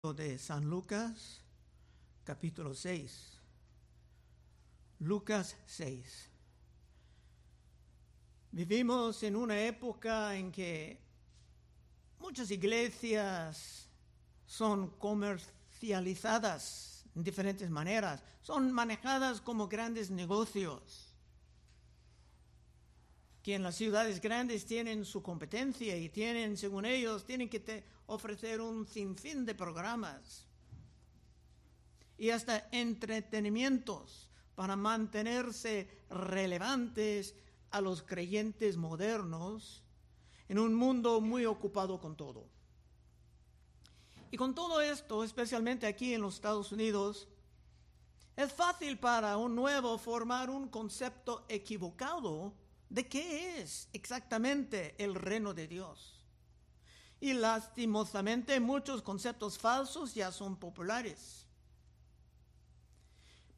de 0.00 0.38
San 0.38 0.64
Lucas, 0.64 1.42
capítulo 2.22 2.72
6. 2.72 3.40
Lucas 5.00 5.56
6. 5.66 6.30
Vivimos 8.52 9.20
en 9.24 9.34
una 9.34 9.60
época 9.60 10.36
en 10.36 10.52
que 10.52 11.00
muchas 12.20 12.48
iglesias 12.52 13.88
son 14.46 14.90
comercializadas 14.98 17.04
en 17.16 17.24
diferentes 17.24 17.68
maneras, 17.68 18.22
son 18.40 18.70
manejadas 18.70 19.40
como 19.40 19.66
grandes 19.66 20.12
negocios 20.12 21.07
que 23.48 23.54
en 23.54 23.62
las 23.62 23.76
ciudades 23.76 24.20
grandes 24.20 24.66
tienen 24.66 25.06
su 25.06 25.22
competencia 25.22 25.96
y 25.96 26.10
tienen, 26.10 26.58
según 26.58 26.84
ellos, 26.84 27.24
tienen 27.24 27.48
que 27.48 27.82
ofrecer 28.04 28.60
un 28.60 28.86
sinfín 28.86 29.46
de 29.46 29.54
programas 29.54 30.46
y 32.18 32.28
hasta 32.28 32.68
entretenimientos 32.72 34.28
para 34.54 34.76
mantenerse 34.76 35.88
relevantes 36.10 37.34
a 37.70 37.80
los 37.80 38.02
creyentes 38.02 38.76
modernos 38.76 39.82
en 40.50 40.58
un 40.58 40.74
mundo 40.74 41.22
muy 41.22 41.46
ocupado 41.46 41.98
con 41.98 42.18
todo. 42.18 42.50
Y 44.30 44.36
con 44.36 44.54
todo 44.54 44.82
esto, 44.82 45.24
especialmente 45.24 45.86
aquí 45.86 46.12
en 46.12 46.20
los 46.20 46.34
Estados 46.34 46.70
Unidos, 46.70 47.28
es 48.36 48.52
fácil 48.52 48.98
para 48.98 49.38
un 49.38 49.54
nuevo 49.54 49.96
formar 49.96 50.50
un 50.50 50.68
concepto 50.68 51.46
equivocado 51.48 52.52
de 52.90 53.08
qué 53.08 53.60
es 53.60 53.88
exactamente 53.92 54.94
el 55.02 55.14
reino 55.14 55.54
de 55.54 55.68
Dios. 55.68 56.14
Y 57.20 57.32
lastimosamente 57.32 58.60
muchos 58.60 59.02
conceptos 59.02 59.58
falsos 59.58 60.14
ya 60.14 60.30
son 60.32 60.56
populares. 60.56 61.46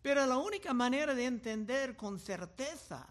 Pero 0.03 0.25
la 0.27 0.39
única 0.39 0.73
manera 0.73 1.15
de 1.15 1.27
entender 1.27 1.97
con 1.97 2.19
certeza 2.19 3.07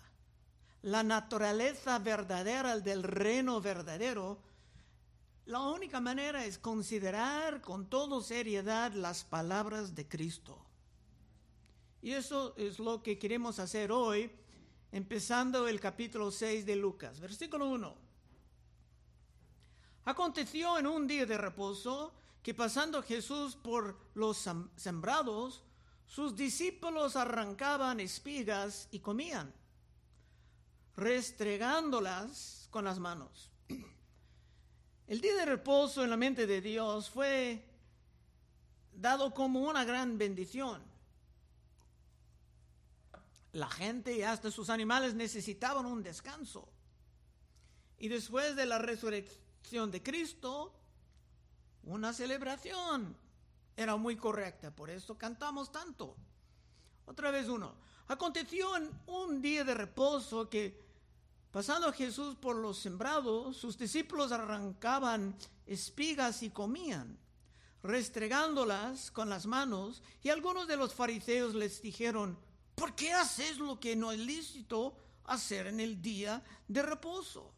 la 0.81 1.03
naturaleza 1.03 2.00
verdadera 2.00 2.80
del 2.80 3.03
reino 3.03 3.62
verdadero, 3.62 4.40
la 5.45 5.62
única 5.62 6.00
manera 6.00 6.45
es 6.45 6.58
considerar 6.58 7.62
con 7.62 7.88
toda 7.88 8.22
seriedad 8.23 8.94
las 8.94 9.23
palabras 9.23 9.94
de 9.94 10.08
Cristo. 10.08 10.58
Y 12.02 12.12
eso 12.12 12.56
es 12.58 12.80
lo 12.80 13.03
que 13.03 13.20
queremos 13.20 13.59
hacer 13.59 13.92
hoy 13.92 14.31
empezando 14.92 15.68
el 15.68 15.80
capítulo 15.80 16.32
6 16.32 16.66
de 16.66 16.76
Lucas, 16.76 17.20
versículo 17.20 17.68
1. 17.68 17.95
Aconteció 20.06 20.78
en 20.80 20.88
un 20.88 21.08
día 21.08 21.26
de 21.26 21.38
reposo 21.38 22.14
que 22.42 22.54
pasando 22.54 23.04
Jesús 23.04 23.56
por 23.56 24.00
los 24.16 24.50
sembrados, 24.76 25.64
sus 26.08 26.36
discípulos 26.36 27.16
arrancaban 27.16 28.00
espigas 28.00 28.88
y 28.92 29.00
comían, 29.00 29.54
restregándolas 30.96 32.68
con 32.72 32.86
las 32.86 32.98
manos. 32.98 33.52
El 35.08 35.22
día 35.22 35.36
de 35.36 35.46
reposo 35.46 36.03
en 36.03 36.09
la 36.09 36.18
mente 36.18 36.48
de 36.48 36.62
Dios 36.62 37.09
fue 37.09 37.64
dado 38.94 39.34
como 39.34 39.62
una 39.62 39.86
gran 39.86 40.18
bendición 40.18 40.89
la 43.53 43.69
gente 43.69 44.16
y 44.16 44.22
hasta 44.22 44.52
sus 44.52 44.69
animales 44.69 45.14
necesitaban 45.16 45.86
un 45.86 46.03
descanso. 46.03 46.67
Y 47.97 48.08
después 48.08 48.56
de 48.56 48.66
la 48.66 48.80
resurrección 48.80 49.91
de 49.91 50.03
Cristo, 50.03 50.73
una 51.83 52.14
celebración 52.14 53.16
era 53.75 53.95
muy 53.95 54.16
correcta, 54.16 54.72
por 54.72 54.89
eso 54.89 55.17
cantamos 55.17 55.72
tanto. 55.72 56.16
Otra 57.06 57.31
vez 57.31 57.47
uno. 57.47 57.75
Aconteció 58.08 58.75
en 58.75 58.89
un 59.08 59.41
día 59.41 59.63
de 59.63 59.73
reposo 59.73 60.50
que, 60.50 60.80
pasando 61.51 61.91
Jesús 61.94 62.35
por 62.35 62.56
los 62.56 62.78
sembrados, 62.78 63.57
sus 63.57 63.78
discípulos 63.78 64.31
arrancaban 64.31 65.35
espigas 65.66 66.44
y 66.44 66.50
comían, 66.50 67.18
restregándolas 67.84 69.12
con 69.12 69.29
las 69.29 69.45
manos, 69.45 70.03
y 70.24 70.29
algunos 70.29 70.68
de 70.68 70.78
los 70.78 70.94
fariseos 70.94 71.53
les 71.56 71.81
dijeron, 71.81 72.38
¿Por 72.79 72.95
qué 72.95 73.12
haces 73.12 73.57
lo 73.57 73.78
que 73.78 73.94
no 73.94 74.13
es 74.13 74.19
lícito 74.19 74.95
hacer 75.25 75.67
en 75.67 75.81
el 75.81 76.01
día 76.01 76.41
de 76.66 76.81
reposo? 76.81 77.53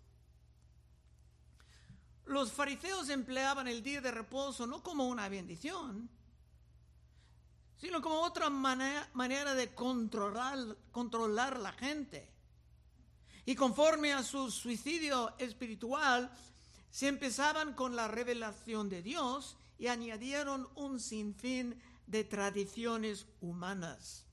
Los 2.25 2.51
fariseos 2.51 3.07
empleaban 3.09 3.67
el 3.67 3.83
día 3.83 4.01
de 4.01 4.09
reposo 4.09 4.65
no 4.65 4.81
como 4.81 5.07
una 5.07 5.29
bendición, 5.29 6.09
sino 7.77 8.01
como 8.01 8.21
otra 8.21 8.49
manera, 8.49 9.53
de 9.53 9.75
controlar, 9.75 10.57
controlar 10.91 11.59
la 11.59 11.73
gente. 11.73 12.27
Y 13.45 13.53
conforme 13.53 14.13
a 14.13 14.23
su 14.23 14.49
suicidio 14.49 15.37
espiritual, 15.37 16.31
se 16.89 17.07
empezaban 17.07 17.75
con 17.75 17.95
la 17.95 18.07
revelación 18.07 18.89
de 18.89 19.03
Dios 19.03 19.55
y 19.77 19.85
añadieron 19.85 20.67
un 20.73 20.99
sinfín 20.99 21.79
de 22.07 22.23
tradiciones 22.23 23.27
humanas. 23.39 24.25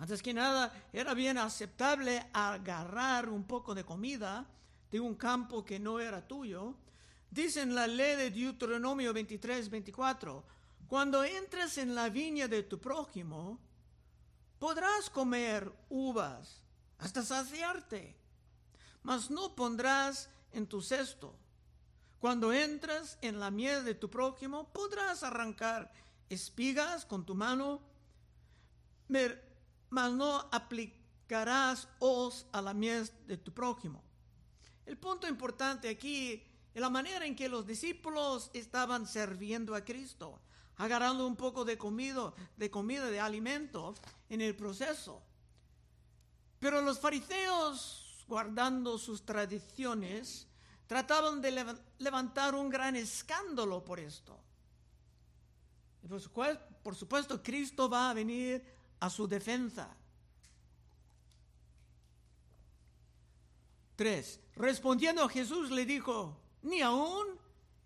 Antes 0.00 0.22
que 0.22 0.32
nada, 0.32 0.72
era 0.94 1.12
bien 1.12 1.36
aceptable 1.36 2.26
agarrar 2.32 3.28
un 3.28 3.44
poco 3.44 3.74
de 3.74 3.84
comida 3.84 4.46
de 4.90 4.98
un 4.98 5.14
campo 5.14 5.62
que 5.62 5.78
no 5.78 6.00
era 6.00 6.26
tuyo. 6.26 6.74
Dice 7.30 7.60
en 7.60 7.74
la 7.74 7.86
ley 7.86 8.16
de 8.16 8.30
Deuteronomio 8.30 9.12
23, 9.12 9.68
24, 9.68 10.42
cuando 10.88 11.22
entres 11.22 11.76
en 11.76 11.94
la 11.94 12.08
viña 12.08 12.48
de 12.48 12.62
tu 12.62 12.80
prójimo, 12.80 13.58
podrás 14.58 15.10
comer 15.10 15.70
uvas 15.90 16.62
hasta 16.96 17.22
saciarte, 17.22 18.16
mas 19.02 19.30
no 19.30 19.54
pondrás 19.54 20.30
en 20.52 20.66
tu 20.66 20.80
cesto. 20.80 21.36
Cuando 22.20 22.54
entres 22.54 23.18
en 23.20 23.38
la 23.38 23.50
miel 23.50 23.84
de 23.84 23.94
tu 23.94 24.08
prójimo, 24.08 24.72
podrás 24.72 25.22
arrancar 25.22 25.92
espigas 26.30 27.04
con 27.04 27.26
tu 27.26 27.34
mano, 27.34 27.82
mas 29.90 30.12
no 30.12 30.48
aplicarás 30.50 31.88
os 31.98 32.46
a 32.52 32.62
la 32.62 32.72
mies 32.72 33.12
de 33.26 33.36
tu 33.36 33.52
prójimo. 33.52 34.02
El 34.86 34.96
punto 34.96 35.28
importante 35.28 35.88
aquí 35.88 36.42
es 36.72 36.80
la 36.80 36.90
manera 36.90 37.26
en 37.26 37.36
que 37.36 37.48
los 37.48 37.66
discípulos 37.66 38.50
estaban 38.54 39.06
sirviendo 39.06 39.74
a 39.74 39.84
Cristo, 39.84 40.40
agarrando 40.76 41.26
un 41.26 41.36
poco 41.36 41.64
de 41.64 41.76
comida, 41.76 42.32
de 42.56 42.70
comida, 42.70 43.10
de 43.10 43.20
alimento 43.20 43.94
en 44.28 44.40
el 44.40 44.56
proceso. 44.56 45.22
Pero 46.58 46.80
los 46.82 46.98
fariseos, 46.98 48.24
guardando 48.28 48.98
sus 48.98 49.24
tradiciones, 49.24 50.46
trataban 50.86 51.40
de 51.40 51.76
levantar 51.98 52.54
un 52.54 52.68
gran 52.68 52.96
escándalo 52.96 53.84
por 53.84 53.98
esto. 53.98 54.38
por 56.82 56.94
supuesto, 56.94 57.42
Cristo 57.42 57.88
va 57.88 58.10
a 58.10 58.14
venir 58.14 58.64
a 59.00 59.10
su 59.10 59.26
defensa. 59.26 59.88
3. 63.96 64.40
Respondiendo 64.56 65.28
Jesús 65.28 65.70
le 65.70 65.84
dijo, 65.84 66.36
¿ni 66.62 66.80
aún 66.80 67.26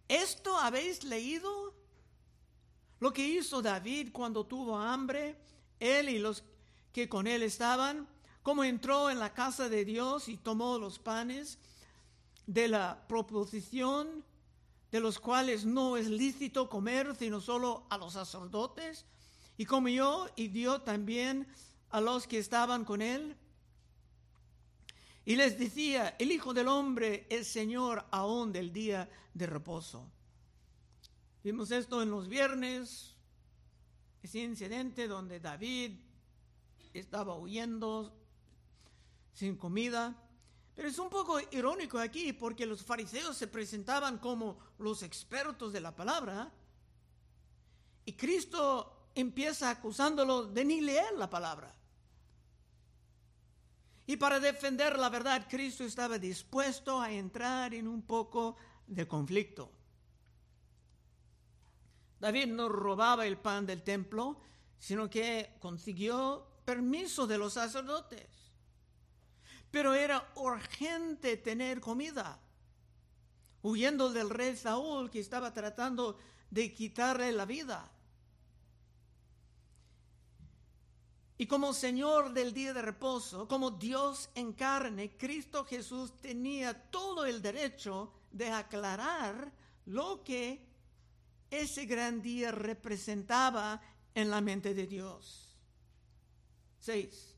esto 0.06 0.56
habéis 0.56 1.02
leído? 1.04 1.74
Lo 3.00 3.12
que 3.12 3.26
hizo 3.26 3.62
David 3.62 4.10
cuando 4.12 4.46
tuvo 4.46 4.76
hambre, 4.76 5.36
él 5.80 6.08
y 6.08 6.18
los 6.18 6.44
que 6.92 7.08
con 7.08 7.26
él 7.26 7.42
estaban, 7.42 8.06
como 8.42 8.62
entró 8.62 9.10
en 9.10 9.18
la 9.18 9.34
casa 9.34 9.68
de 9.68 9.84
Dios 9.84 10.28
y 10.28 10.36
tomó 10.36 10.78
los 10.78 10.98
panes 10.98 11.58
de 12.46 12.68
la 12.68 13.04
proposición, 13.08 14.24
de 14.92 15.00
los 15.00 15.18
cuales 15.18 15.64
no 15.64 15.96
es 15.96 16.06
lícito 16.06 16.68
comer 16.68 17.16
sino 17.16 17.40
solo 17.40 17.86
a 17.90 17.98
los 17.98 18.12
sacerdotes, 18.12 19.04
y 19.56 19.64
comió 19.64 20.30
y 20.36 20.48
dio 20.48 20.80
también 20.82 21.46
a 21.90 22.00
los 22.00 22.26
que 22.26 22.38
estaban 22.38 22.84
con 22.84 23.02
él. 23.02 23.36
Y 25.24 25.36
les 25.36 25.58
decía, 25.58 26.16
el 26.18 26.32
Hijo 26.32 26.52
del 26.52 26.68
Hombre 26.68 27.26
es 27.30 27.48
Señor 27.48 28.04
aún 28.10 28.52
del 28.52 28.72
día 28.72 29.08
de 29.32 29.46
reposo. 29.46 30.10
Vimos 31.42 31.70
esto 31.70 32.02
en 32.02 32.10
los 32.10 32.28
viernes, 32.28 33.14
ese 34.22 34.40
incidente 34.40 35.06
donde 35.08 35.40
David 35.40 35.92
estaba 36.92 37.36
huyendo 37.36 38.14
sin 39.32 39.56
comida. 39.56 40.20
Pero 40.74 40.88
es 40.88 40.98
un 40.98 41.08
poco 41.08 41.38
irónico 41.52 41.98
aquí 41.98 42.32
porque 42.32 42.66
los 42.66 42.82
fariseos 42.84 43.36
se 43.36 43.46
presentaban 43.46 44.18
como 44.18 44.58
los 44.78 45.02
expertos 45.02 45.72
de 45.72 45.80
la 45.80 45.94
palabra 45.94 46.52
y 48.04 48.12
Cristo 48.14 48.93
empieza 49.14 49.70
acusándolo 49.70 50.44
de 50.44 50.64
ni 50.64 50.80
leer 50.80 51.14
la 51.16 51.30
palabra. 51.30 51.74
Y 54.06 54.16
para 54.16 54.38
defender 54.38 54.98
la 54.98 55.08
verdad, 55.08 55.46
Cristo 55.48 55.84
estaba 55.84 56.18
dispuesto 56.18 57.00
a 57.00 57.10
entrar 57.10 57.72
en 57.72 57.88
un 57.88 58.02
poco 58.02 58.56
de 58.86 59.08
conflicto. 59.08 59.70
David 62.20 62.48
no 62.48 62.68
robaba 62.68 63.26
el 63.26 63.38
pan 63.38 63.66
del 63.66 63.82
templo, 63.82 64.40
sino 64.78 65.08
que 65.08 65.56
consiguió 65.60 66.46
permiso 66.64 67.26
de 67.26 67.38
los 67.38 67.54
sacerdotes. 67.54 68.28
Pero 69.70 69.94
era 69.94 70.30
urgente 70.36 71.36
tener 71.36 71.80
comida, 71.80 72.38
huyendo 73.62 74.10
del 74.10 74.30
rey 74.30 74.56
Saúl 74.56 75.10
que 75.10 75.20
estaba 75.20 75.52
tratando 75.52 76.18
de 76.50 76.72
quitarle 76.72 77.32
la 77.32 77.46
vida. 77.46 77.90
Y 81.36 81.46
como 81.46 81.72
Señor 81.72 82.32
del 82.32 82.54
día 82.54 82.72
de 82.72 82.82
reposo, 82.82 83.48
como 83.48 83.72
Dios 83.72 84.30
en 84.34 84.52
carne, 84.52 85.16
Cristo 85.16 85.64
Jesús 85.64 86.16
tenía 86.20 86.74
todo 86.90 87.26
el 87.26 87.42
derecho 87.42 88.12
de 88.30 88.50
aclarar 88.50 89.52
lo 89.86 90.22
que 90.22 90.64
ese 91.50 91.86
gran 91.86 92.22
día 92.22 92.52
representaba 92.52 93.80
en 94.14 94.30
la 94.30 94.40
mente 94.40 94.74
de 94.74 94.86
Dios. 94.86 95.56
6. 96.78 97.34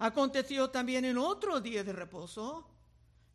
Aconteció 0.00 0.70
también 0.70 1.04
en 1.04 1.18
otro 1.18 1.60
día 1.60 1.84
de 1.84 1.92
reposo 1.92 2.68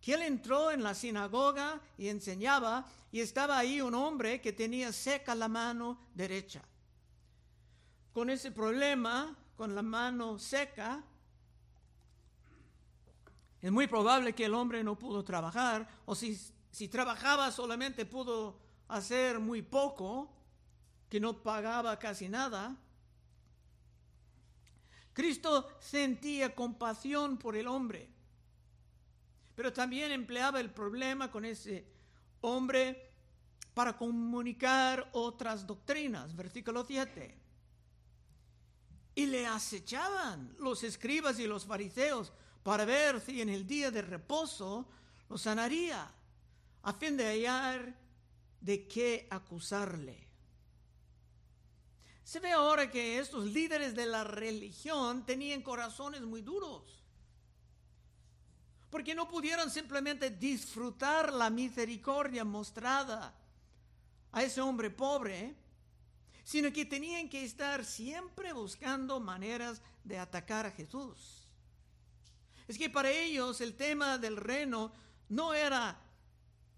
que 0.01 0.15
él 0.15 0.23
entró 0.23 0.71
en 0.71 0.83
la 0.83 0.93
sinagoga 0.93 1.79
y 1.97 2.09
enseñaba 2.09 2.85
y 3.11 3.21
estaba 3.21 3.57
ahí 3.57 3.79
un 3.79 3.95
hombre 3.95 4.41
que 4.41 4.51
tenía 4.51 4.91
seca 4.91 5.33
la 5.33 5.47
mano 5.47 5.97
derecha. 6.13 6.61
Con 8.13 8.29
ese 8.29 8.51
problema, 8.51 9.35
con 9.55 9.73
la 9.73 9.81
mano 9.81 10.37
seca, 10.37 11.03
es 13.59 13.71
muy 13.71 13.87
probable 13.87 14.33
que 14.33 14.45
el 14.45 14.53
hombre 14.53 14.83
no 14.83 14.99
pudo 14.99 15.23
trabajar 15.23 15.87
o 16.05 16.13
si, 16.13 16.39
si 16.69 16.87
trabajaba 16.89 17.51
solamente 17.51 18.05
pudo 18.05 18.59
hacer 18.87 19.39
muy 19.39 19.61
poco, 19.61 20.29
que 21.09 21.19
no 21.19 21.41
pagaba 21.41 21.97
casi 21.97 22.29
nada. 22.29 22.75
Cristo 25.13 25.69
sentía 25.79 26.53
compasión 26.53 27.37
por 27.37 27.55
el 27.55 27.67
hombre, 27.67 28.09
pero 29.55 29.71
también 29.71 30.11
empleaba 30.11 30.59
el 30.59 30.71
problema 30.71 31.31
con 31.31 31.45
ese 31.45 31.87
hombre 32.41 33.11
para 33.73 33.95
comunicar 33.95 35.09
otras 35.13 35.65
doctrinas. 35.65 36.35
Versículo 36.35 36.83
7. 36.83 37.42
Y 39.15 39.27
le 39.27 39.45
acechaban 39.45 40.55
los 40.59 40.83
escribas 40.83 41.39
y 41.39 41.47
los 41.47 41.65
fariseos 41.65 42.31
para 42.63 42.85
ver 42.85 43.21
si 43.21 43.41
en 43.41 43.49
el 43.49 43.67
día 43.67 43.91
de 43.91 44.01
reposo 44.01 44.87
lo 45.29 45.37
sanaría, 45.37 46.09
a 46.83 46.93
fin 46.93 47.17
de 47.17 47.25
hallar 47.25 47.95
de 48.59 48.87
qué 48.87 49.27
acusarle. 49.29 50.27
Se 52.23 52.39
ve 52.39 52.51
ahora 52.51 52.89
que 52.89 53.19
estos 53.19 53.45
líderes 53.45 53.95
de 53.95 54.05
la 54.05 54.23
religión 54.23 55.25
tenían 55.25 55.61
corazones 55.61 56.21
muy 56.21 56.41
duros, 56.41 57.03
porque 58.89 59.13
no 59.13 59.27
pudieron 59.27 59.69
simplemente 59.69 60.29
disfrutar 60.29 61.33
la 61.33 61.49
misericordia 61.49 62.45
mostrada 62.45 63.35
a 64.31 64.43
ese 64.43 64.61
hombre 64.61 64.89
pobre, 64.89 65.55
sino 66.43 66.71
que 66.71 66.85
tenían 66.85 67.29
que 67.29 67.43
estar 67.43 67.85
siempre 67.85 68.53
buscando 68.53 69.19
maneras 69.19 69.81
de 70.03 70.19
atacar 70.19 70.65
a 70.65 70.71
Jesús. 70.71 71.47
Es 72.67 72.77
que 72.77 72.89
para 72.89 73.09
ellos 73.11 73.61
el 73.61 73.75
tema 73.75 74.17
del 74.17 74.37
reino 74.37 74.91
no 75.29 75.53
era 75.53 75.99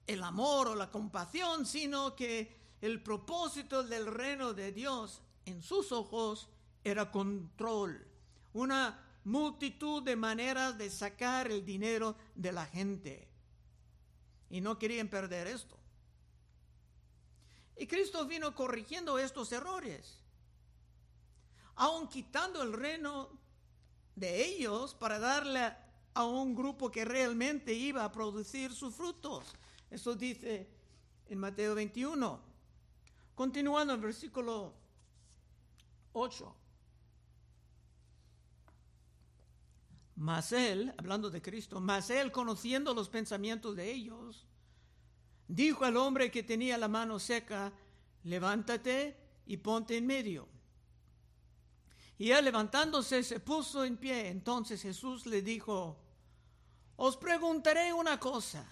el 0.07 0.23
amor 0.23 0.67
o 0.67 0.75
la 0.75 0.91
compasión, 0.91 1.65
sino 1.65 2.15
que 2.15 2.55
el 2.81 3.01
propósito 3.01 3.83
del 3.83 4.05
reino 4.05 4.53
de 4.53 4.71
Dios 4.71 5.21
en 5.45 5.61
sus 5.61 5.91
ojos 5.91 6.49
era 6.83 7.11
control, 7.11 8.05
una 8.53 8.99
multitud 9.23 10.03
de 10.03 10.15
maneras 10.15 10.77
de 10.77 10.89
sacar 10.89 11.51
el 11.51 11.65
dinero 11.65 12.15
de 12.35 12.51
la 12.51 12.65
gente. 12.65 13.27
Y 14.49 14.61
no 14.61 14.77
querían 14.77 15.07
perder 15.07 15.47
esto. 15.47 15.77
Y 17.77 17.87
Cristo 17.87 18.25
vino 18.25 18.55
corrigiendo 18.55 19.19
estos 19.19 19.51
errores, 19.51 20.17
aun 21.75 22.07
quitando 22.07 22.61
el 22.61 22.71
reino 22.71 23.29
de 24.15 24.45
ellos 24.45 24.93
para 24.95 25.19
darle 25.19 25.75
a 26.13 26.23
un 26.23 26.55
grupo 26.55 26.89
que 26.89 27.03
realmente 27.03 27.73
iba 27.73 28.05
a 28.05 28.11
producir 28.11 28.73
sus 28.73 28.95
frutos. 28.95 29.53
Eso 29.91 30.15
dice 30.15 30.67
en 31.27 31.37
Mateo 31.37 31.75
21. 31.75 32.39
Continuando 33.35 33.93
en 33.93 34.01
versículo 34.01 34.73
8. 36.13 36.55
Mas 40.15 40.53
él, 40.53 40.93
hablando 40.97 41.29
de 41.29 41.41
Cristo, 41.41 41.81
mas 41.81 42.09
él 42.09 42.31
conociendo 42.31 42.93
los 42.93 43.09
pensamientos 43.09 43.75
de 43.75 43.91
ellos, 43.91 44.45
dijo 45.47 45.85
al 45.85 45.97
hombre 45.97 46.31
que 46.31 46.43
tenía 46.43 46.77
la 46.77 46.87
mano 46.87 47.19
seca, 47.19 47.71
levántate 48.23 49.15
y 49.45 49.57
ponte 49.57 49.97
en 49.97 50.07
medio. 50.07 50.47
Y 52.17 52.31
él 52.31 52.45
levantándose 52.45 53.23
se 53.23 53.39
puso 53.39 53.83
en 53.83 53.97
pie. 53.97 54.29
Entonces 54.29 54.81
Jesús 54.81 55.25
le 55.25 55.41
dijo, 55.41 55.97
os 56.95 57.17
preguntaré 57.17 57.91
una 57.93 58.19
cosa. 58.19 58.65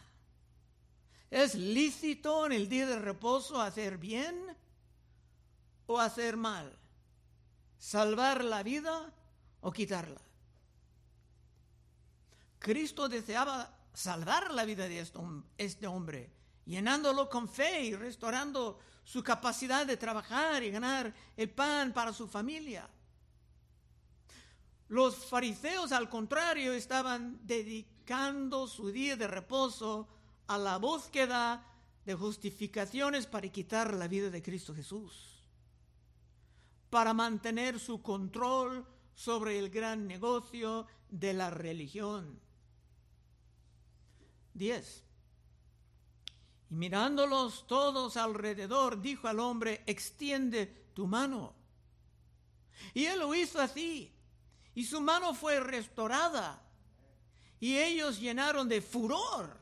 ¿Es 1.30 1.56
lícito 1.56 2.46
en 2.46 2.52
el 2.52 2.70
día 2.70 2.88
de 2.88 3.00
reposo 3.00 3.60
hacer 3.60 3.98
bien 3.98 4.56
o 5.88 6.00
hacer 6.00 6.38
mal? 6.38 6.78
¿Salvar 7.80 8.44
la 8.44 8.64
vida 8.64 9.12
o 9.62 9.72
quitarla? 9.72 10.22
Cristo 12.60 13.10
deseaba 13.10 13.76
salvar 13.94 14.54
la 14.54 14.64
vida 14.64 14.88
de 14.88 15.06
este 15.58 15.88
hombre, 15.88 16.32
llenándolo 16.66 17.30
con 17.30 17.48
fe 17.48 17.86
y 17.86 17.96
restaurando 17.96 18.80
su 19.04 19.24
capacidad 19.24 19.86
de 19.86 19.98
trabajar 19.98 20.64
y 20.64 20.72
ganar 20.72 21.14
el 21.36 21.50
pan 21.50 21.94
para 21.94 22.14
su 22.14 22.28
familia. 22.28 22.90
Los 24.90 25.26
fariseos, 25.26 25.92
al 25.92 26.10
contrario, 26.10 26.74
estaban 26.74 27.40
dedicando 27.46 28.68
su 28.68 28.92
día 28.92 29.18
de 29.18 29.28
reposo 29.28 30.08
a 30.48 30.58
la 30.58 30.78
búsqueda 30.78 31.66
de 32.06 32.16
justificaciones 32.16 33.26
para 33.26 33.50
quitar 33.50 33.94
la 33.94 34.08
vida 34.08 34.30
de 34.30 34.42
Cristo 34.42 34.74
Jesús, 34.76 35.42
para 36.90 37.14
mantener 37.14 37.80
su 37.80 38.02
control 38.02 38.86
sobre 39.16 39.58
el 39.58 39.70
gran 39.70 40.08
negocio 40.08 40.86
de 41.10 41.34
la 41.34 41.50
religión. 41.50 42.40
10. 44.54 45.04
Y 46.74 46.76
mirándolos 46.76 47.68
todos 47.68 48.18
alrededor, 48.18 49.00
dijo 49.00 49.28
al 49.28 49.40
hombre, 49.40 49.84
extiende 49.86 50.66
tu 50.96 51.06
mano. 51.06 51.54
Y 52.96 53.06
él 53.06 53.20
lo 53.20 53.36
hizo 53.36 53.62
así, 53.62 54.12
y 54.74 54.84
su 54.84 55.00
mano 55.00 55.36
fue 55.36 55.60
restaurada, 55.60 56.64
y 57.60 57.78
ellos 57.78 58.20
llenaron 58.20 58.68
de 58.68 58.82
furor 58.82 59.56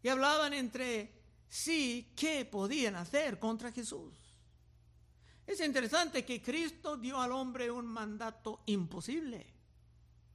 y 0.00 0.08
hablaban 0.08 0.52
entre 0.52 1.20
sí 1.48 2.12
qué 2.14 2.44
podían 2.44 2.94
hacer 2.94 3.40
contra 3.40 3.72
Jesús. 3.72 4.14
Es 5.48 5.58
interesante 5.58 6.24
que 6.24 6.40
Cristo 6.40 6.96
dio 6.96 7.20
al 7.20 7.32
hombre 7.32 7.72
un 7.72 7.86
mandato 7.86 8.62
imposible. 8.66 9.52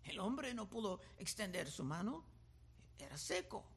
El 0.04 0.20
hombre 0.20 0.54
no 0.54 0.70
pudo 0.70 1.00
extender 1.18 1.72
su 1.72 1.86
mano, 1.86 2.26
era 3.00 3.18
seco. 3.18 3.73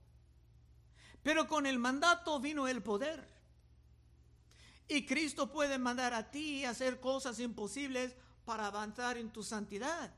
Pero 1.26 1.48
con 1.48 1.66
el 1.66 1.80
mandato 1.80 2.38
vino 2.38 2.68
el 2.68 2.84
poder. 2.84 3.28
Y 4.86 5.04
Cristo 5.04 5.50
puede 5.50 5.76
mandar 5.76 6.14
a 6.14 6.30
ti 6.30 6.64
hacer 6.64 7.00
cosas 7.00 7.40
imposibles 7.40 8.14
para 8.44 8.68
avanzar 8.68 9.18
en 9.18 9.32
tu 9.32 9.42
santidad, 9.42 10.14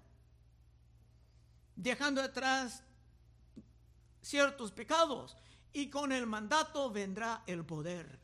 dejando 1.74 2.20
atrás 2.20 2.82
ciertos 4.20 4.70
pecados 4.70 5.34
y 5.72 5.88
con 5.88 6.12
el 6.12 6.26
mandato 6.26 6.90
vendrá 6.90 7.42
el 7.46 7.64
poder. 7.64 8.20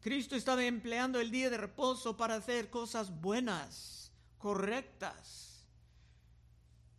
Cristo 0.00 0.34
estaba 0.34 0.64
empleando 0.64 1.20
el 1.20 1.30
día 1.30 1.48
de 1.48 1.58
reposo 1.58 2.16
para 2.16 2.34
hacer 2.34 2.70
cosas 2.70 3.20
buenas, 3.20 4.10
correctas. 4.36 5.64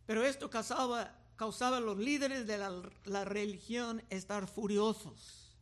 Pero 0.06 0.24
esto 0.24 0.48
causaba, 0.48 1.21
causaba 1.36 1.78
a 1.78 1.80
los 1.80 1.98
líderes 1.98 2.46
de 2.46 2.58
la, 2.58 3.24
religión 3.24 4.02
estar 4.10 4.46
furiosos. 4.46 5.56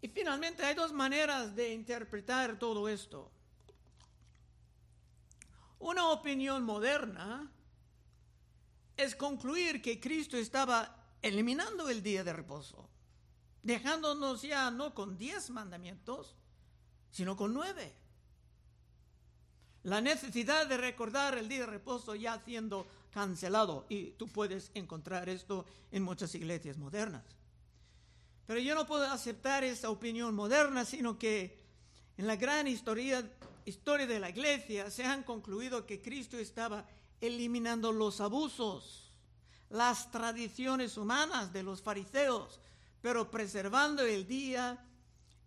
Y 0.00 0.08
finalmente 0.08 0.64
hay 0.64 0.74
dos 0.74 0.92
maneras 0.92 1.54
de 1.56 1.72
interpretar 1.72 2.58
todo 2.58 2.88
esto. 2.88 3.30
Una 5.80 6.08
opinión 6.08 6.62
moderna 6.64 7.50
es 8.96 9.14
concluir 9.14 9.82
que 9.82 10.00
Cristo 10.00 10.36
estaba 10.36 10.96
eliminando 11.22 11.88
el 11.88 12.02
día 12.02 12.24
de 12.24 12.32
reposo. 12.32 12.88
dejándonos 13.62 14.42
ya 14.42 14.70
no 14.70 14.94
con 14.94 15.18
diez 15.18 15.50
mandamientos, 15.50 16.36
sino 17.10 17.36
con 17.36 17.52
nueve. 17.52 17.94
La 19.82 20.00
necesidad 20.00 20.66
de 20.66 20.76
recordar 20.76 21.38
el 21.38 21.48
día 21.48 21.60
de 21.60 21.66
reposo 21.66 22.14
ya 22.14 22.38
siendo 22.40 22.86
cancelado, 23.10 23.86
y 23.88 24.12
tú 24.12 24.28
puedes 24.28 24.70
encontrar 24.74 25.28
esto 25.28 25.64
en 25.90 26.02
muchas 26.02 26.34
iglesias 26.34 26.76
modernas. 26.76 27.24
Pero 28.46 28.60
yo 28.60 28.74
no 28.74 28.86
puedo 28.86 29.04
aceptar 29.04 29.64
esa 29.64 29.90
opinión 29.90 30.34
moderna, 30.34 30.84
sino 30.84 31.18
que 31.18 31.58
en 32.16 32.26
la 32.26 32.36
gran 32.36 32.66
historia, 32.66 33.30
historia 33.64 34.06
de 34.06 34.20
la 34.20 34.30
iglesia 34.30 34.90
se 34.90 35.04
han 35.04 35.22
concluido 35.22 35.86
que 35.86 36.00
Cristo 36.00 36.38
estaba 36.38 36.86
eliminando 37.20 37.92
los 37.92 38.20
abusos, 38.20 39.12
las 39.70 40.10
tradiciones 40.10 40.96
humanas 40.96 41.52
de 41.52 41.62
los 41.62 41.82
fariseos, 41.82 42.58
pero 43.02 43.30
preservando 43.30 44.02
el 44.02 44.26
día 44.26 44.84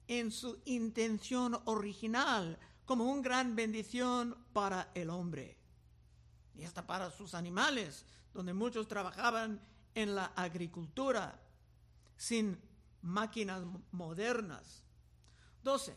en 0.08 0.32
su 0.32 0.62
intención 0.66 1.60
original 1.66 2.60
como 2.86 3.06
una 3.06 3.22
gran 3.22 3.56
bendición 3.56 4.38
para 4.54 4.92
el 4.94 5.10
hombre. 5.10 5.61
Y 6.56 6.64
hasta 6.64 6.86
para 6.86 7.10
sus 7.12 7.34
animales, 7.34 8.06
donde 8.34 8.54
muchos 8.54 8.88
trabajaban 8.88 9.60
en 9.96 10.16
la 10.16 10.26
agricultura 10.36 11.40
sin 12.18 12.60
máquinas 13.02 13.64
modernas. 13.92 14.84
12. 15.64 15.96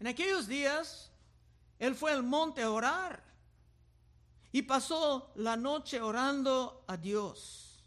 En 0.00 0.06
aquellos 0.06 0.46
días, 0.46 1.10
él 1.78 1.94
fue 1.94 2.12
al 2.12 2.22
monte 2.22 2.62
a 2.62 2.70
orar 2.70 3.22
y 4.52 4.62
pasó 4.62 5.32
la 5.36 5.56
noche 5.56 6.00
orando 6.00 6.84
a 6.86 6.96
Dios. 6.96 7.84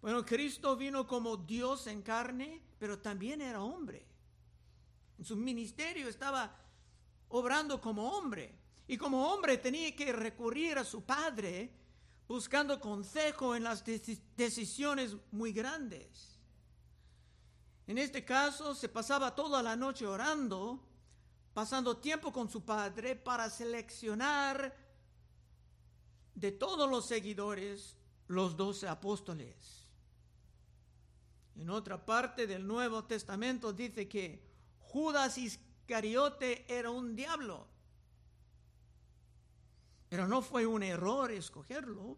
Bueno, 0.00 0.24
Cristo 0.24 0.76
vino 0.76 1.06
como 1.06 1.36
Dios 1.36 1.86
en 1.86 2.02
carne, 2.02 2.60
pero 2.78 2.98
también 2.98 3.40
era 3.40 3.62
hombre. 3.62 4.06
En 5.18 5.24
su 5.24 5.36
ministerio 5.36 6.08
estaba 6.08 6.54
obrando 7.28 7.80
como 7.80 8.10
hombre. 8.10 8.54
Y 8.86 8.96
como 8.98 9.32
hombre 9.32 9.58
tenía 9.58 9.94
que 9.94 10.12
recurrir 10.12 10.78
a 10.78 10.84
su 10.84 11.02
Padre 11.04 11.70
buscando 12.26 12.80
consejo 12.80 13.54
en 13.54 13.64
las 13.64 13.84
decisiones 14.36 15.16
muy 15.30 15.52
grandes. 15.52 16.38
En 17.86 17.98
este 17.98 18.24
caso 18.24 18.74
se 18.74 18.88
pasaba 18.88 19.34
toda 19.34 19.62
la 19.62 19.76
noche 19.76 20.06
orando, 20.06 20.82
pasando 21.52 21.98
tiempo 21.98 22.32
con 22.32 22.48
su 22.48 22.64
Padre 22.64 23.14
para 23.14 23.50
seleccionar 23.50 24.74
de 26.34 26.52
todos 26.52 26.88
los 26.88 27.06
seguidores 27.06 27.96
los 28.26 28.56
doce 28.56 28.88
apóstoles. 28.88 29.86
En 31.56 31.70
otra 31.70 32.04
parte 32.04 32.46
del 32.46 32.66
Nuevo 32.66 33.04
Testamento 33.04 33.72
dice 33.72 34.08
que 34.08 34.42
Judas 34.80 35.38
Iscariote 35.38 36.64
era 36.68 36.90
un 36.90 37.14
diablo. 37.14 37.68
Pero 40.14 40.28
no 40.28 40.42
fue 40.42 40.64
un 40.64 40.84
error 40.84 41.32
escogerlo, 41.32 42.16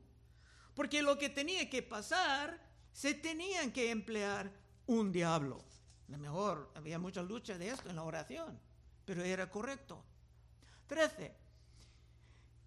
porque 0.74 1.00
lo 1.00 1.16
que 1.16 1.30
tenía 1.30 1.70
que 1.70 1.82
pasar, 1.82 2.60
se 2.92 3.14
tenían 3.14 3.72
que 3.72 3.90
emplear 3.90 4.52
un 4.84 5.10
diablo. 5.10 5.64
A 6.06 6.12
lo 6.12 6.18
mejor 6.18 6.70
había 6.74 6.98
mucha 6.98 7.22
lucha 7.22 7.56
de 7.56 7.70
esto 7.70 7.88
en 7.88 7.96
la 7.96 8.02
oración, 8.02 8.60
pero 9.06 9.24
era 9.24 9.48
correcto. 9.48 10.04
Trece. 10.86 11.34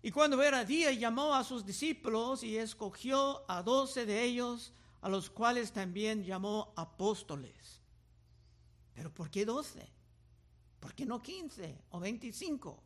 Y 0.01 0.09
cuando 0.09 0.41
era 0.41 0.65
día, 0.65 0.91
llamó 0.93 1.36
a 1.36 1.43
sus 1.43 1.63
discípulos 1.63 2.41
y 2.41 2.57
escogió 2.57 3.43
a 3.48 3.62
doce 3.62 4.07
de 4.07 4.24
ellos, 4.24 4.74
a 5.00 5.09
los 5.09 5.29
cuales 5.29 5.71
también 5.71 6.24
llamó 6.24 6.74
apóstoles. 6.75 7.83
Pero 8.95 9.13
¿por 9.13 9.29
qué 9.29 9.45
doce? 9.45 9.91
¿Por 10.79 10.95
qué 10.95 11.05
no 11.05 11.21
quince 11.21 11.83
o 11.91 12.00
veinticinco? 12.00 12.81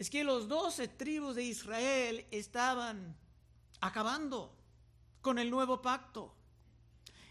Es 0.00 0.08
que 0.08 0.24
los 0.24 0.48
doce 0.48 0.88
tribus 0.88 1.36
de 1.36 1.44
Israel 1.44 2.26
estaban 2.30 3.14
acabando 3.82 4.50
con 5.20 5.38
el 5.38 5.50
nuevo 5.50 5.82
pacto. 5.82 6.34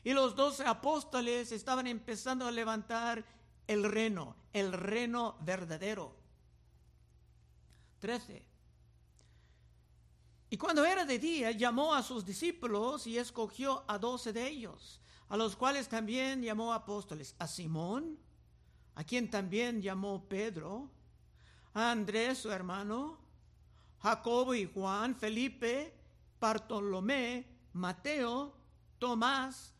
Y 0.03 0.13
los 0.13 0.35
doce 0.35 0.63
apóstoles 0.67 1.51
estaban 1.51 1.88
empezando 1.88 2.45
a 2.45 2.51
levantar 2.51 3.25
el 3.65 3.83
reino, 3.85 4.35
el 4.53 4.71
reino 4.71 5.35
verdadero. 5.41 6.15
13. 8.01 8.45
Y 10.51 10.57
cuando 10.57 10.85
era 10.85 11.05
de 11.05 11.17
día, 11.17 11.49
llamó 11.49 11.95
a 11.95 12.03
sus 12.03 12.23
discípulos 12.23 13.07
y 13.07 13.17
escogió 13.17 13.83
a 13.88 13.97
doce 13.97 14.31
de 14.31 14.47
ellos, 14.47 15.01
a 15.27 15.38
los 15.38 15.55
cuales 15.55 15.89
también 15.89 16.43
llamó 16.43 16.71
apóstoles, 16.71 17.33
a 17.39 17.47
Simón, 17.47 18.19
a 18.93 19.03
quien 19.03 19.27
también 19.27 19.81
llamó 19.81 20.29
Pedro, 20.29 20.91
Andrés 21.73 22.39
su 22.39 22.51
hermano, 22.51 23.17
Jacobo 24.01 24.53
y 24.55 24.65
Juan, 24.65 25.15
Felipe, 25.15 25.93
Bartolomé, 26.39 27.45
Mateo, 27.73 28.55
Tomás, 28.97 29.73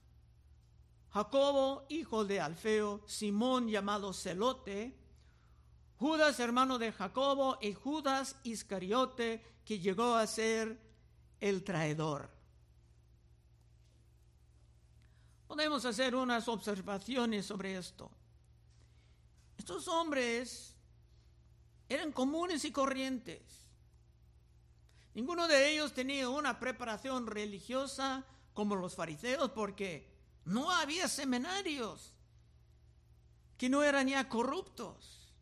Jacobo, 1.10 1.86
hijo 1.90 2.26
de 2.26 2.40
Alfeo, 2.40 3.02
Simón 3.08 3.68
llamado 3.68 4.14
Celote, 4.14 4.96
Judas, 5.98 6.40
hermano 6.40 6.78
de 6.78 6.92
Jacobo, 6.94 7.58
y 7.62 7.74
Judas 7.74 8.38
Iscariote, 8.44 9.44
que 9.66 9.80
llegó 9.80 10.16
a 10.16 10.28
ser 10.28 10.80
el 11.42 11.64
traidor. 11.64 12.30
Podemos 15.48 15.84
hacer 15.84 16.16
unas 16.16 16.48
observaciones 16.48 17.48
sobre 17.48 17.78
esto. 17.78 18.10
Estos 19.58 19.88
hombres 19.88 20.76
eran 21.90 22.12
comunes 22.12 22.64
y 22.64 22.72
corrientes. 22.72 23.42
Ninguno 25.16 25.48
de 25.48 25.72
ellos 25.72 25.94
tenía 25.94 26.30
una 26.30 26.60
preparación 26.60 27.28
religiosa 27.28 28.26
como 28.54 28.76
los 28.76 28.96
fariseos 28.96 29.52
porque 29.52 30.08
no 30.46 30.72
había 30.72 31.08
seminarios 31.08 32.14
que 33.58 33.70
no 33.70 33.84
eran 33.84 34.08
ya 34.08 34.30
corruptos. 34.30 35.34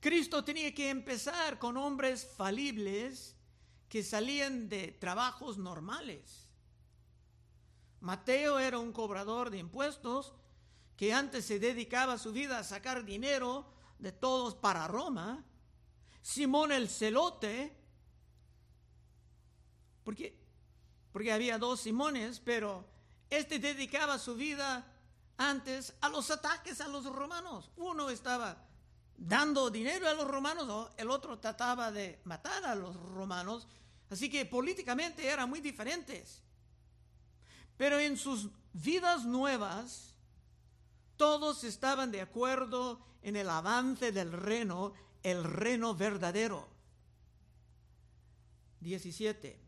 Cristo 0.00 0.44
tenía 0.44 0.74
que 0.74 0.90
empezar 0.90 1.58
con 1.58 1.76
hombres 1.76 2.28
falibles 2.36 3.36
que 3.88 4.02
salían 4.02 4.68
de 4.68 4.88
trabajos 4.92 5.58
normales. 5.58 6.48
Mateo 8.00 8.58
era 8.58 8.78
un 8.78 8.92
cobrador 8.92 9.50
de 9.50 9.58
impuestos 9.58 10.34
que 10.96 11.12
antes 11.12 11.44
se 11.46 11.58
dedicaba 11.58 12.18
su 12.18 12.32
vida 12.32 12.58
a 12.58 12.64
sacar 12.64 13.04
dinero 13.04 13.66
de 13.98 14.12
todos 14.12 14.54
para 14.54 14.86
Roma. 14.86 15.44
Simón 16.22 16.72
el 16.72 16.88
celote, 16.88 17.74
porque, 20.04 20.38
porque 21.12 21.32
había 21.32 21.58
dos 21.58 21.80
Simones, 21.80 22.40
pero 22.40 22.84
este 23.30 23.58
dedicaba 23.58 24.18
su 24.18 24.34
vida 24.34 24.86
antes 25.36 25.94
a 26.00 26.08
los 26.08 26.30
ataques 26.30 26.80
a 26.80 26.88
los 26.88 27.04
romanos. 27.04 27.70
Uno 27.76 28.10
estaba 28.10 28.56
dando 29.16 29.70
dinero 29.70 30.08
a 30.08 30.14
los 30.14 30.28
romanos, 30.28 30.90
el 30.96 31.10
otro 31.10 31.38
trataba 31.38 31.90
de 31.90 32.20
matar 32.24 32.64
a 32.64 32.74
los 32.74 32.96
romanos, 32.96 33.66
así 34.10 34.30
que 34.30 34.46
políticamente 34.46 35.26
eran 35.26 35.48
muy 35.48 35.60
diferentes. 35.60 36.42
Pero 37.76 37.98
en 37.98 38.16
sus 38.16 38.48
vidas 38.72 39.24
nuevas, 39.24 40.14
todos 41.16 41.64
estaban 41.64 42.10
de 42.10 42.20
acuerdo 42.20 43.04
en 43.22 43.36
el 43.36 43.50
avance 43.50 44.12
del 44.12 44.32
reino, 44.32 44.94
el 45.22 45.44
reino 45.44 45.94
verdadero. 45.94 46.68
17. 48.80 49.58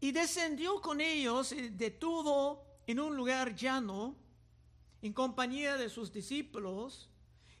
Y 0.00 0.12
descendió 0.12 0.80
con 0.80 1.00
ellos 1.00 1.52
y 1.52 1.70
detuvo 1.70 2.64
en 2.86 3.00
un 3.00 3.16
lugar 3.16 3.54
llano, 3.56 4.14
en 5.02 5.12
compañía 5.12 5.76
de 5.76 5.88
sus 5.88 6.12
discípulos, 6.12 7.10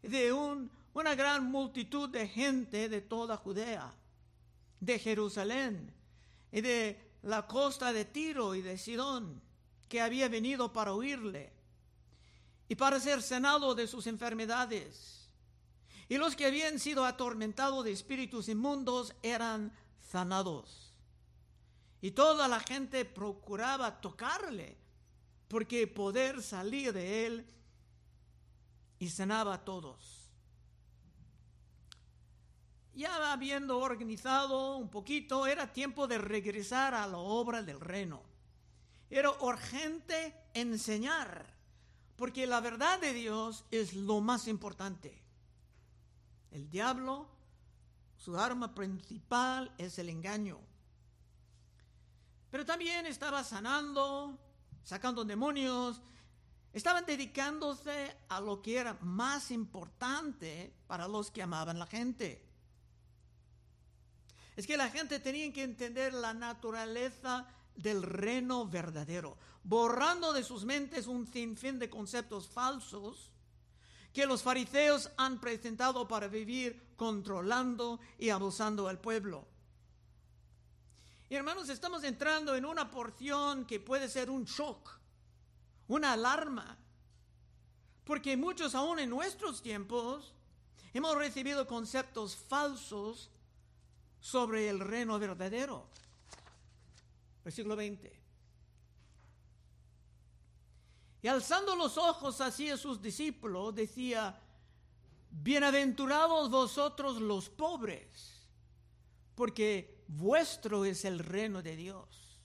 de 0.02 0.32
una 0.32 1.14
gran 1.14 1.50
multitud 1.50 2.08
de 2.08 2.28
gente 2.28 2.88
de 2.88 3.00
toda 3.00 3.36
Judea, 3.36 3.92
de 4.78 4.98
Jerusalén 4.98 5.92
y 6.52 6.60
de 6.60 7.00
la 7.22 7.46
costa 7.46 7.92
de 7.92 8.04
Tiro 8.04 8.54
y 8.54 8.62
de 8.62 8.78
Sidón, 8.78 9.42
que 9.88 10.00
había 10.00 10.28
venido 10.28 10.72
para 10.72 10.92
oírle 10.92 11.55
y 12.68 12.74
para 12.74 13.00
ser 13.00 13.22
sanado 13.22 13.74
de 13.74 13.86
sus 13.86 14.06
enfermedades. 14.06 15.30
Y 16.08 16.18
los 16.18 16.36
que 16.36 16.46
habían 16.46 16.78
sido 16.78 17.04
atormentados 17.04 17.84
de 17.84 17.92
espíritus 17.92 18.48
inmundos 18.48 19.14
eran 19.22 19.72
sanados. 20.00 20.94
Y 22.00 22.12
toda 22.12 22.46
la 22.46 22.60
gente 22.60 23.04
procuraba 23.04 24.00
tocarle 24.00 24.76
porque 25.48 25.86
poder 25.86 26.42
salir 26.42 26.92
de 26.92 27.26
él 27.26 27.46
y 28.98 29.08
sanaba 29.08 29.54
a 29.54 29.64
todos. 29.64 30.22
ya 32.94 33.30
habiendo 33.30 33.78
organizado 33.78 34.76
un 34.76 34.88
poquito, 34.88 35.46
era 35.46 35.70
tiempo 35.70 36.06
de 36.06 36.16
regresar 36.16 36.94
a 36.94 37.06
la 37.06 37.18
obra 37.18 37.62
del 37.62 37.78
reino. 37.78 38.22
Era 39.10 39.30
urgente 39.30 40.34
enseñar, 40.54 41.55
porque 42.16 42.46
la 42.46 42.60
verdad 42.60 43.00
de 43.00 43.12
Dios 43.12 43.64
es 43.70 43.94
lo 43.94 44.20
más 44.20 44.48
importante. 44.48 45.22
El 46.50 46.70
diablo, 46.70 47.28
su 48.16 48.38
arma 48.38 48.74
principal 48.74 49.72
es 49.78 49.98
el 49.98 50.08
engaño. 50.08 50.58
Pero 52.50 52.64
también 52.64 53.04
estaba 53.06 53.44
sanando, 53.44 54.38
sacando 54.82 55.24
demonios, 55.24 56.00
estaban 56.72 57.04
dedicándose 57.04 58.16
a 58.28 58.40
lo 58.40 58.62
que 58.62 58.78
era 58.78 58.94
más 59.02 59.50
importante 59.50 60.74
para 60.86 61.06
los 61.06 61.30
que 61.30 61.42
amaban 61.42 61.78
la 61.78 61.86
gente. 61.86 62.42
Es 64.56 64.66
que 64.66 64.78
la 64.78 64.88
gente 64.88 65.20
tenía 65.20 65.52
que 65.52 65.62
entender 65.62 66.14
la 66.14 66.32
naturaleza 66.32 67.46
del 67.76 68.02
reino 68.02 68.66
verdadero, 68.66 69.36
borrando 69.62 70.32
de 70.32 70.42
sus 70.42 70.64
mentes 70.64 71.06
un 71.06 71.26
sinfín 71.26 71.78
de 71.78 71.90
conceptos 71.90 72.48
falsos 72.48 73.30
que 74.12 74.26
los 74.26 74.42
fariseos 74.42 75.10
han 75.18 75.38
presentado 75.40 76.08
para 76.08 76.28
vivir 76.28 76.94
controlando 76.96 78.00
y 78.18 78.30
abusando 78.30 78.88
al 78.88 78.98
pueblo. 78.98 79.46
Y 81.28 81.34
hermanos, 81.34 81.68
estamos 81.68 82.02
entrando 82.04 82.54
en 82.54 82.64
una 82.64 82.90
porción 82.90 83.66
que 83.66 83.80
puede 83.80 84.08
ser 84.08 84.30
un 84.30 84.44
shock, 84.44 84.98
una 85.88 86.12
alarma, 86.12 86.78
porque 88.04 88.36
muchos 88.36 88.74
aún 88.74 89.00
en 89.00 89.10
nuestros 89.10 89.60
tiempos 89.60 90.32
hemos 90.94 91.14
recibido 91.16 91.66
conceptos 91.66 92.36
falsos 92.36 93.30
sobre 94.20 94.68
el 94.68 94.80
reino 94.80 95.18
verdadero. 95.18 95.88
Versículo 97.46 97.76
20. 97.76 98.20
Y 101.22 101.28
alzando 101.28 101.76
los 101.76 101.96
ojos 101.96 102.40
hacia 102.40 102.76
sus 102.76 103.00
discípulos, 103.00 103.72
decía, 103.72 104.36
Bienaventurados 105.30 106.50
vosotros 106.50 107.20
los 107.20 107.48
pobres, 107.48 108.48
porque 109.36 110.02
vuestro 110.08 110.84
es 110.84 111.04
el 111.04 111.20
reino 111.20 111.62
de 111.62 111.76
Dios. 111.76 112.36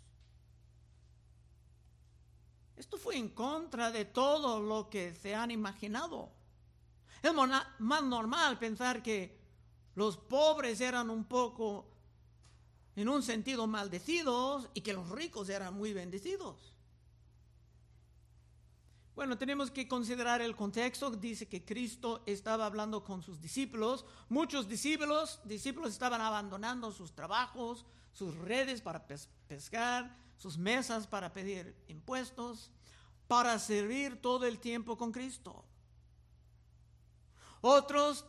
Esto 2.76 3.00
fue 3.00 3.18
en 3.18 3.30
contra 3.30 3.90
de 3.90 4.06
todo 4.06 4.62
lo 4.62 4.88
que 4.88 5.16
se 5.16 5.34
han 5.34 5.50
imaginado. 5.50 6.30
Es 7.24 7.34
más 7.34 8.04
normal 8.04 8.60
pensar 8.60 9.02
que 9.02 9.36
los 9.96 10.16
pobres 10.16 10.80
eran 10.80 11.10
un 11.10 11.26
poco 11.26 11.91
en 12.96 13.10
un 13.10 13.24
sentido 13.24 13.68
maldecidos 13.68 14.70
y 14.74 14.82
que 14.82 14.94
los 14.94 15.10
ricos 15.10 15.50
eran 15.50 15.74
muy 15.74 15.94
bendecidos. 15.94 16.72
Bueno, 19.16 19.38
tenemos 19.38 19.70
que 19.70 19.88
considerar 19.88 20.42
el 20.42 20.56
contexto. 20.56 21.12
Dice 21.12 21.48
que 21.48 21.64
Cristo 21.64 22.24
estaba 22.26 22.66
hablando 22.66 23.04
con 23.04 23.22
sus 23.22 23.42
discípulos. 23.42 24.06
Muchos 24.30 24.68
discípulos, 24.68 25.40
discípulos 25.44 25.92
estaban 25.92 26.22
abandonando 26.22 26.92
sus 26.92 27.14
trabajos, 27.14 27.86
sus 28.14 28.36
redes 28.36 28.82
para 28.82 29.06
pescar, 29.48 30.18
sus 30.38 30.58
mesas 30.58 31.08
para 31.08 31.34
pedir 31.34 31.76
impuestos, 31.88 32.72
para 33.28 33.60
servir 33.60 34.22
todo 34.22 34.46
el 34.46 34.60
tiempo 34.60 34.98
con 34.98 35.12
Cristo. 35.12 35.66
Otros 37.62 38.26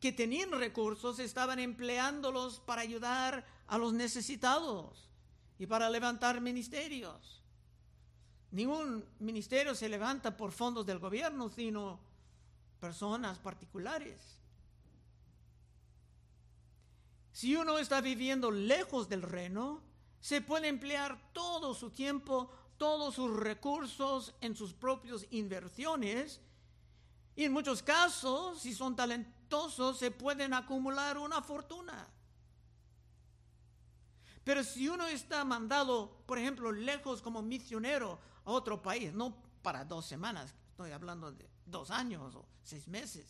que 0.00 0.12
tenían 0.12 0.50
recursos 0.50 1.18
estaban 1.20 1.58
empleándolos 1.58 2.60
para 2.60 2.82
ayudar 2.82 3.46
a 3.66 3.78
los 3.78 3.92
necesitados 3.92 5.08
y 5.58 5.66
para 5.66 5.90
levantar 5.90 6.40
ministerios. 6.40 7.42
Ningún 8.50 9.04
ministerio 9.18 9.74
se 9.74 9.88
levanta 9.88 10.36
por 10.36 10.52
fondos 10.52 10.86
del 10.86 10.98
gobierno, 10.98 11.48
sino 11.48 11.98
personas 12.80 13.38
particulares. 13.38 14.36
Si 17.32 17.54
uno 17.54 17.78
está 17.78 18.00
viviendo 18.00 18.50
lejos 18.50 19.08
del 19.08 19.22
reino, 19.22 19.82
se 20.20 20.40
puede 20.40 20.68
emplear 20.68 21.32
todo 21.32 21.74
su 21.74 21.90
tiempo, 21.90 22.50
todos 22.78 23.14
sus 23.14 23.36
recursos 23.36 24.34
en 24.40 24.56
sus 24.56 24.72
propias 24.72 25.26
inversiones. 25.30 26.40
Y 27.34 27.44
en 27.44 27.52
muchos 27.52 27.82
casos, 27.82 28.62
si 28.62 28.72
son 28.72 28.96
talentosos, 28.96 29.98
se 29.98 30.10
pueden 30.10 30.54
acumular 30.54 31.18
una 31.18 31.42
fortuna. 31.42 32.08
Pero 34.46 34.62
si 34.62 34.88
uno 34.88 35.08
está 35.08 35.44
mandado, 35.44 36.22
por 36.24 36.38
ejemplo, 36.38 36.70
lejos 36.70 37.20
como 37.20 37.42
misionero 37.42 38.20
a 38.44 38.52
otro 38.52 38.80
país, 38.80 39.12
no 39.12 39.36
para 39.60 39.84
dos 39.84 40.06
semanas, 40.06 40.54
estoy 40.70 40.92
hablando 40.92 41.32
de 41.32 41.50
dos 41.64 41.90
años 41.90 42.32
o 42.36 42.46
seis 42.62 42.86
meses. 42.86 43.26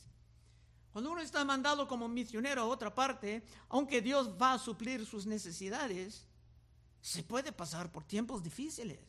Cuando 0.92 1.10
uno 1.10 1.22
está 1.22 1.42
mandado 1.42 1.88
como 1.88 2.06
misionero 2.06 2.60
a 2.60 2.66
otra 2.66 2.94
parte, 2.94 3.46
aunque 3.70 4.02
Dios 4.02 4.28
va 4.28 4.52
a 4.52 4.58
suplir 4.58 5.06
sus 5.06 5.24
necesidades, 5.24 6.26
se 7.00 7.22
puede 7.22 7.50
pasar 7.50 7.90
por 7.90 8.04
tiempos 8.04 8.42
difíciles. 8.42 9.00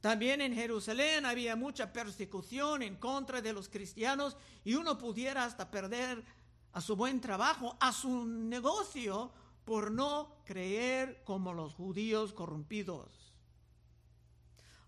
También 0.00 0.40
en 0.40 0.52
Jerusalén 0.52 1.24
había 1.24 1.54
mucha 1.54 1.92
persecución 1.92 2.82
en 2.82 2.96
contra 2.96 3.40
de 3.40 3.52
los 3.52 3.68
cristianos 3.68 4.36
y 4.64 4.74
uno 4.74 4.98
pudiera 4.98 5.44
hasta 5.44 5.70
perder 5.70 6.24
a 6.72 6.80
su 6.80 6.96
buen 6.96 7.20
trabajo, 7.20 7.76
a 7.78 7.92
su 7.92 8.26
negocio, 8.26 9.32
por 9.70 9.92
no 9.92 10.42
creer 10.44 11.22
como 11.22 11.54
los 11.54 11.74
judíos 11.74 12.32
corrompidos. 12.32 13.32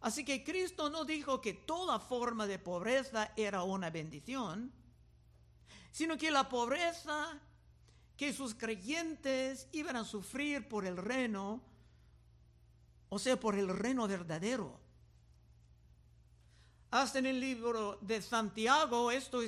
Así 0.01 0.25
que 0.25 0.43
Cristo 0.43 0.91
no 0.91 1.05
dijo 1.05 1.41
que 1.41 1.55
toda 1.55 2.01
forma 2.01 2.49
de 2.49 2.59
pobreza 2.59 3.31
era 3.37 3.63
una 3.63 3.91
bendición, 3.91 4.73
sino 5.93 6.19
que 6.19 6.33
la 6.33 6.49
pobreza 6.49 7.39
que 8.17 8.33
sus 8.33 8.57
creyentes 8.57 9.69
iban 9.71 9.95
a 9.95 10.05
sufrir 10.05 10.69
por 10.69 10.85
el 10.85 10.97
reino, 10.97 11.63
o 13.09 13.21
sea, 13.21 13.39
por 13.39 13.55
el 13.55 13.69
reino 13.69 14.09
verdadero. 14.09 14.81
Hasta 16.91 17.21
en 17.21 17.27
el 17.27 17.39
libro 17.39 17.99
de 18.01 18.21
Santiago 18.21 19.13
esto 19.13 19.43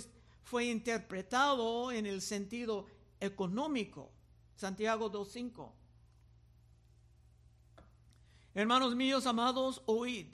fue 0.45 0.67
interpretado 0.67 1.91
en 1.91 2.07
el 2.07 2.23
sentido 2.23 2.87
económico. 3.19 4.13
Santiago 4.57 5.11
2.5. 5.11 5.73
Hermanos 8.55 8.95
míos 8.95 9.27
amados, 9.27 9.83
oíd. 9.87 10.29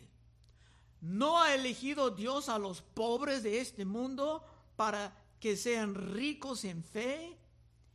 ¿No 1.00 1.40
ha 1.40 1.54
elegido 1.54 2.10
Dios 2.10 2.50
a 2.50 2.58
los 2.58 2.82
pobres 2.82 3.42
de 3.42 3.60
este 3.60 3.86
mundo 3.86 4.44
para 4.76 5.16
que 5.40 5.56
sean 5.56 5.94
ricos 5.94 6.64
en 6.64 6.84
fe 6.84 7.38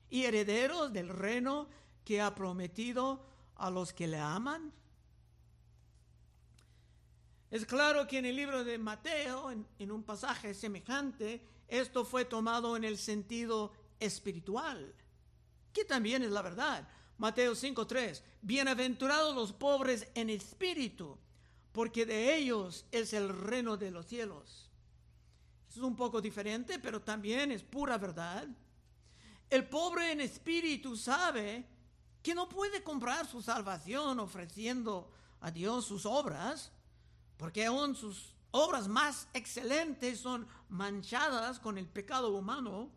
y 0.10 0.24
herederos 0.24 0.92
del 0.92 1.10
reino 1.10 1.68
que 2.04 2.22
ha 2.22 2.34
prometido 2.34 3.24
a 3.56 3.70
los 3.70 3.94
que 3.94 4.08
le 4.08 4.18
aman? 4.18 4.74
Es 7.52 7.68
claro 7.68 8.08
que 8.08 8.18
en 8.18 8.26
el 8.26 8.36
libro 8.36 8.64
de 8.64 8.80
Mateo, 8.80 9.52
en, 9.52 9.68
en 9.78 9.92
un 9.92 10.02
pasaje 10.02 10.56
semejante, 10.56 11.46
esto 11.68 12.04
fue 12.04 12.26
tomado 12.26 12.76
en 12.76 12.84
el 12.84 12.98
sentido 12.98 13.72
espiritual 14.00 14.96
que 15.76 15.84
también 15.84 16.24
es 16.24 16.32
la 16.32 16.42
verdad. 16.42 16.88
Mateo 17.18 17.54
5:3, 17.54 18.24
bienaventurados 18.42 19.36
los 19.36 19.52
pobres 19.52 20.08
en 20.16 20.30
espíritu, 20.30 21.18
porque 21.74 22.06
de 22.06 22.34
ellos 22.38 22.86
es 22.92 23.12
el 23.12 23.28
reino 23.28 23.76
de 23.76 23.92
los 23.92 24.06
cielos. 24.06 24.72
Es 25.70 25.76
un 25.78 25.98
poco 25.98 26.22
diferente, 26.22 26.80
pero 26.80 27.02
también 27.02 27.52
es 27.52 27.62
pura 27.62 27.98
verdad. 27.98 28.48
El 29.50 29.68
pobre 29.68 30.14
en 30.14 30.22
espíritu 30.22 30.96
sabe 30.96 31.68
que 32.24 32.34
no 32.34 32.48
puede 32.48 32.82
comprar 32.82 33.28
su 33.28 33.42
salvación 33.42 34.18
ofreciendo 34.22 35.12
a 35.42 35.52
Dios 35.52 35.86
sus 35.86 36.06
obras, 36.06 36.72
porque 37.36 37.66
aún 37.66 37.98
sus 37.98 38.34
obras 38.52 38.88
más 38.88 39.28
excelentes 39.34 40.22
son 40.22 40.48
manchadas 40.70 41.60
con 41.60 41.78
el 41.78 41.86
pecado 41.86 42.34
humano. 42.34 42.90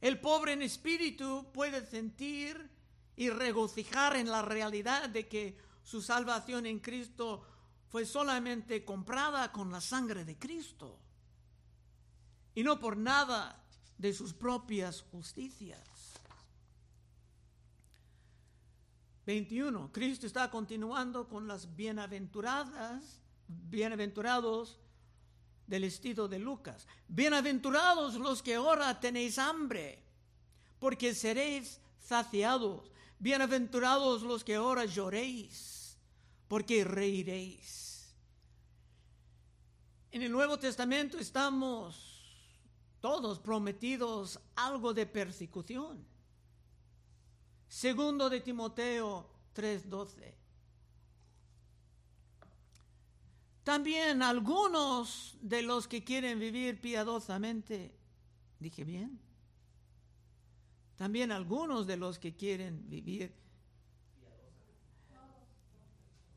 El 0.00 0.20
pobre 0.20 0.52
en 0.52 0.62
espíritu 0.62 1.50
puede 1.52 1.84
sentir 1.86 2.70
y 3.16 3.30
regocijar 3.30 4.16
en 4.16 4.30
la 4.30 4.42
realidad 4.42 5.08
de 5.08 5.26
que 5.26 5.58
su 5.82 6.02
salvación 6.02 6.66
en 6.66 6.80
Cristo 6.80 7.46
fue 7.88 8.04
solamente 8.04 8.84
comprada 8.84 9.52
con 9.52 9.70
la 9.70 9.80
sangre 9.80 10.24
de 10.24 10.38
Cristo 10.38 10.98
y 12.54 12.62
no 12.62 12.78
por 12.78 12.96
nada 12.96 13.64
de 13.96 14.12
sus 14.12 14.34
propias 14.34 15.02
justicias. 15.02 15.80
21. 19.26 19.90
Cristo 19.92 20.26
está 20.26 20.50
continuando 20.50 21.28
con 21.28 21.48
las 21.48 21.74
bienaventuradas, 21.74 23.20
bienaventurados 23.48 24.78
del 25.66 25.84
estilo 25.84 26.28
de 26.28 26.38
Lucas. 26.38 26.86
Bienaventurados 27.08 28.14
los 28.14 28.42
que 28.42 28.54
ahora 28.54 28.98
tenéis 29.00 29.38
hambre, 29.38 30.02
porque 30.78 31.14
seréis 31.14 31.80
saciados. 31.98 32.90
Bienaventurados 33.18 34.22
los 34.22 34.44
que 34.44 34.56
ahora 34.56 34.84
lloréis, 34.84 35.96
porque 36.48 36.84
reiréis. 36.84 38.14
En 40.12 40.22
el 40.22 40.32
Nuevo 40.32 40.58
Testamento 40.58 41.18
estamos 41.18 42.06
todos 43.00 43.38
prometidos 43.38 44.40
algo 44.54 44.94
de 44.94 45.06
persecución. 45.06 46.04
Segundo 47.68 48.30
de 48.30 48.40
Timoteo 48.40 49.28
3:12. 49.54 50.45
También 53.66 54.22
algunos 54.22 55.36
de 55.40 55.60
los 55.60 55.88
que 55.88 56.04
quieren 56.04 56.38
vivir 56.38 56.80
piadosamente, 56.80 57.92
dije 58.60 58.84
bien, 58.84 59.18
también 60.94 61.32
algunos 61.32 61.84
de 61.84 61.96
los 61.96 62.20
que 62.20 62.36
quieren 62.36 62.88
vivir, 62.88 63.34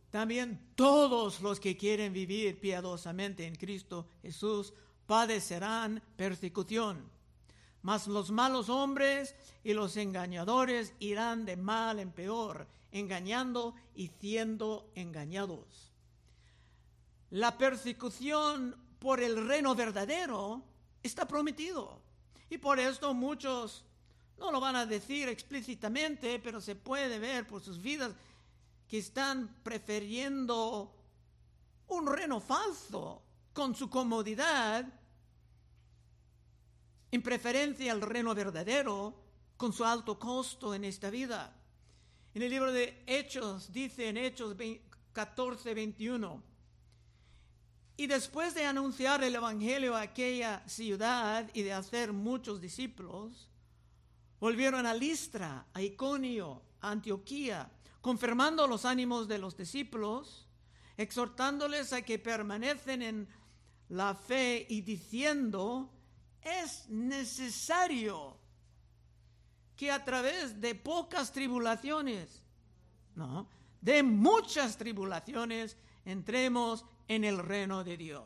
también 0.10 0.60
todos 0.74 1.40
los 1.42 1.60
que 1.60 1.78
quieren 1.78 2.14
vivir 2.14 2.60
piadosamente 2.60 3.46
en 3.46 3.54
Cristo 3.54 4.08
Jesús 4.24 4.74
padecerán 5.06 6.02
persecución. 6.16 7.08
Mas 7.84 8.08
los 8.08 8.32
malos 8.32 8.70
hombres 8.70 9.36
y 9.64 9.74
los 9.74 9.98
engañadores 9.98 10.96
irán 10.98 11.46
de 11.46 11.58
mal 11.58 12.00
en 12.00 12.12
peor, 12.12 12.66
engañando 12.92 13.76
y 13.94 14.08
siendo 14.20 14.90
engañados 14.96 15.89
la 17.32 17.58
persecución 17.58 18.76
por 19.00 19.20
el 19.20 19.48
reino 19.48 19.76
verdadero 19.76 20.64
está 21.04 21.28
prometido. 21.28 22.02
Y 22.50 22.58
por 22.58 22.80
esto 22.80 23.14
muchos 23.14 23.86
no 24.38 24.52
lo 24.52 24.60
van 24.60 24.76
a 24.76 24.86
decir 24.86 25.30
explícitamente, 25.30 26.40
pero 26.40 26.62
se 26.62 26.76
puede 26.76 27.20
ver 27.20 27.48
por 27.48 27.62
sus 27.62 27.82
vidas 27.82 28.12
que 28.88 28.98
están 28.98 29.62
prefiriendo 29.64 30.96
un 31.88 32.08
reino 32.08 32.40
falso 32.40 33.22
con 33.54 33.76
su 33.76 33.90
comodidad 33.90 34.86
en 37.12 37.22
preferencia 37.22 37.92
al 37.92 38.02
reino 38.02 38.34
verdadero 38.34 39.16
con 39.58 39.74
su 39.74 39.84
alto 39.84 40.18
costo 40.18 40.74
en 40.74 40.86
esta 40.86 41.10
vida. 41.10 41.54
En 42.34 42.42
el 42.42 42.50
libro 42.50 42.72
de 42.72 43.04
Hechos 43.08 43.72
dice 43.74 44.08
en 44.08 44.18
Hechos 44.18 44.56
14, 45.12 45.74
21, 45.74 46.44
y 48.00 48.08
después 48.08 48.54
de 48.56 48.66
anunciar 48.66 49.26
el 49.26 49.36
Evangelio 49.36 49.94
a 49.94 50.04
aquella 50.04 50.64
ciudad 50.66 51.50
y 51.54 51.64
de 51.64 51.74
hacer 51.74 52.14
muchos 52.14 52.62
discípulos, 52.62 53.50
volvieron 54.40 54.86
a 54.86 54.94
Listra, 54.94 55.66
a 55.74 55.82
Iconio, 55.82 56.62
a 56.80 56.92
Antioquía, 56.92 57.70
confirmando 58.00 58.66
los 58.68 58.86
ánimos 58.86 59.28
de 59.28 59.38
los 59.38 59.58
discípulos, 59.58 60.48
exhortándoles 60.96 61.92
a 61.92 62.02
que 62.02 62.18
permanecen 62.18 63.02
en 63.02 63.28
la 63.90 64.16
fe 64.16 64.66
y 64.70 64.80
diciendo, 64.80 65.92
es 66.42 66.88
necesario 66.88 68.38
que 69.76 69.92
a 69.92 70.06
través 70.06 70.62
de 70.62 70.74
pocas 70.74 71.34
tribulaciones, 71.34 72.46
no, 73.16 73.50
de 73.82 74.04
muchas 74.04 74.78
tribulaciones, 74.78 75.76
entremos 76.06 76.86
en 77.10 77.26
el 77.26 77.40
reino 77.40 77.84
de 77.84 77.98
Dios. 77.98 78.24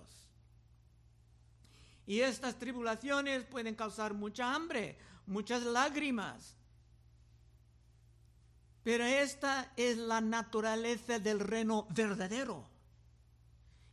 Y 2.06 2.20
estas 2.20 2.60
tribulaciones 2.60 3.46
pueden 3.46 3.74
causar 3.74 4.14
mucha 4.14 4.54
hambre, 4.54 5.00
muchas 5.26 5.64
lágrimas. 5.64 6.56
Pero 8.84 9.06
esta 9.06 9.72
es 9.78 9.98
la 9.98 10.20
naturaleza 10.20 11.18
del 11.18 11.40
reino 11.40 11.88
verdadero. 11.90 12.68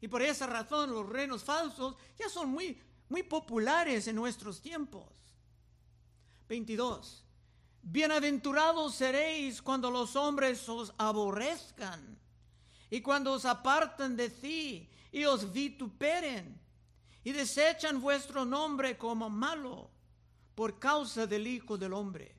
Y 0.00 0.08
por 0.08 0.22
esa 0.22 0.48
razón 0.48 0.90
los 0.90 1.08
reinos 1.08 1.44
falsos 1.44 1.94
ya 2.18 2.28
son 2.28 2.50
muy, 2.50 2.76
muy 3.08 3.22
populares 3.22 4.08
en 4.08 4.16
nuestros 4.16 4.60
tiempos. 4.60 5.06
22. 6.48 7.24
Bienaventurados 7.82 8.96
seréis 8.96 9.62
cuando 9.62 9.88
los 9.88 10.16
hombres 10.16 10.68
os 10.68 10.92
aborrezcan 10.98 12.18
y 12.90 13.00
cuando 13.00 13.32
os 13.32 13.44
apartan 13.44 14.16
de 14.16 14.28
ti 14.28 14.90
y 15.12 15.24
os 15.24 15.52
vituperen 15.52 16.60
y 17.22 17.32
desechan 17.32 18.00
vuestro 18.00 18.44
nombre 18.44 18.98
como 18.98 19.30
malo 19.30 19.90
por 20.54 20.78
causa 20.78 21.26
del 21.26 21.46
Hijo 21.46 21.78
del 21.78 21.92
Hombre. 21.92 22.36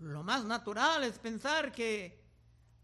Lo 0.00 0.24
más 0.24 0.44
natural 0.44 1.04
es 1.04 1.18
pensar 1.18 1.70
que 1.70 2.20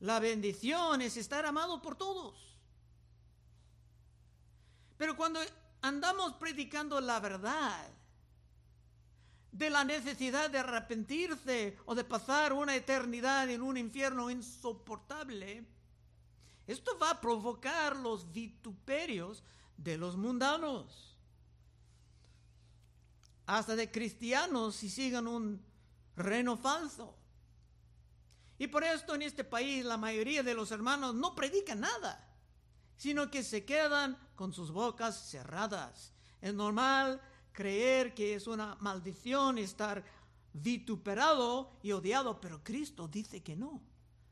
la 0.00 0.20
bendición 0.20 1.02
es 1.02 1.16
estar 1.16 1.44
amado 1.44 1.82
por 1.82 1.96
todos. 1.96 2.56
Pero 4.96 5.16
cuando 5.16 5.40
andamos 5.82 6.34
predicando 6.34 7.00
la 7.00 7.18
verdad, 7.18 7.88
de 9.52 9.70
la 9.70 9.84
necesidad 9.84 10.50
de 10.50 10.58
arrepentirse 10.58 11.76
o 11.86 11.94
de 11.94 12.04
pasar 12.04 12.52
una 12.52 12.76
eternidad 12.76 13.48
en 13.50 13.62
un 13.62 13.76
infierno 13.76 14.30
insoportable, 14.30 15.64
esto 16.66 16.98
va 16.98 17.12
a 17.12 17.20
provocar 17.20 17.96
los 17.96 18.30
vituperios 18.30 19.42
de 19.76 19.96
los 19.96 20.16
mundanos, 20.16 21.16
hasta 23.46 23.74
de 23.74 23.90
cristianos 23.90 24.76
si 24.76 24.90
sigan 24.90 25.26
un 25.26 25.64
reino 26.14 26.56
falso. 26.56 27.16
Y 28.58 28.66
por 28.66 28.84
esto 28.84 29.14
en 29.14 29.22
este 29.22 29.44
país 29.44 29.84
la 29.84 29.96
mayoría 29.96 30.42
de 30.42 30.52
los 30.52 30.70
hermanos 30.70 31.14
no 31.14 31.34
predican 31.34 31.80
nada, 31.80 32.28
sino 32.96 33.30
que 33.30 33.42
se 33.42 33.64
quedan 33.64 34.18
con 34.34 34.52
sus 34.52 34.72
bocas 34.72 35.30
cerradas. 35.30 36.12
Es 36.42 36.52
normal 36.52 37.22
creer 37.58 38.14
que 38.14 38.36
es 38.36 38.46
una 38.46 38.76
maldición 38.76 39.58
estar 39.58 40.04
vituperado 40.52 41.76
y 41.82 41.90
odiado, 41.90 42.40
pero 42.40 42.62
Cristo 42.62 43.08
dice 43.08 43.42
que 43.42 43.56
no. 43.56 43.82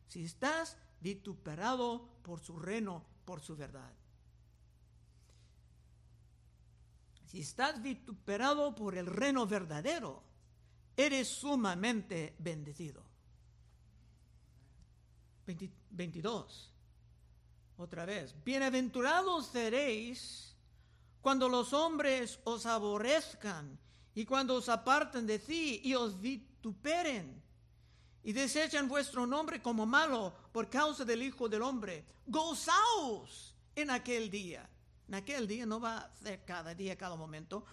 Si 0.07 0.25
estás 0.25 0.77
vituperado 1.01 2.09
por 2.23 2.39
su 2.39 2.57
reino, 2.57 3.05
por 3.25 3.41
su 3.41 3.57
verdad. 3.57 3.93
Si 7.25 7.41
estás 7.41 7.83
vituperado 7.83 8.77
por 8.77 8.97
el 8.97 9.07
reino 9.07 9.45
verdadero, 9.45 10.23
eres 10.97 11.27
sumamente 11.27 12.37
bendecido. 12.39 13.03
22. 15.91 16.73
Otra 17.77 18.05
vez. 18.05 18.37
Bienaventurados 18.45 19.47
seréis 19.47 20.56
cuando 21.27 21.49
los 21.49 21.73
hombres 21.73 22.39
os 22.45 22.67
aborrezcan 22.67 23.77
y 24.15 24.25
cuando 24.25 24.55
os 24.55 24.69
aparten 24.69 25.27
de 25.27 25.41
ti 25.41 25.81
y 25.83 25.93
os 25.93 26.21
vituperen 26.21 27.43
y 28.23 28.33
desechan 28.33 28.87
vuestro 28.87 29.27
nombre 29.27 29.61
como 29.61 29.87
malo 29.87 30.33
por 30.53 30.71
causa 30.71 31.05
del 31.05 31.25
Hijo 31.25 31.49
del 31.49 31.63
Hombre, 31.63 32.05
gozaos 32.29 33.57
en 33.75 33.91
aquel 33.91 34.31
día. 34.31 34.71
En 35.09 35.17
aquel 35.17 35.49
día 35.49 35.67
no 35.67 35.81
va 35.81 35.99
a 35.99 36.15
ser 36.15 36.45
cada 36.45 36.77
día, 36.77 36.97
cada 36.97 37.17
momento, 37.17 37.65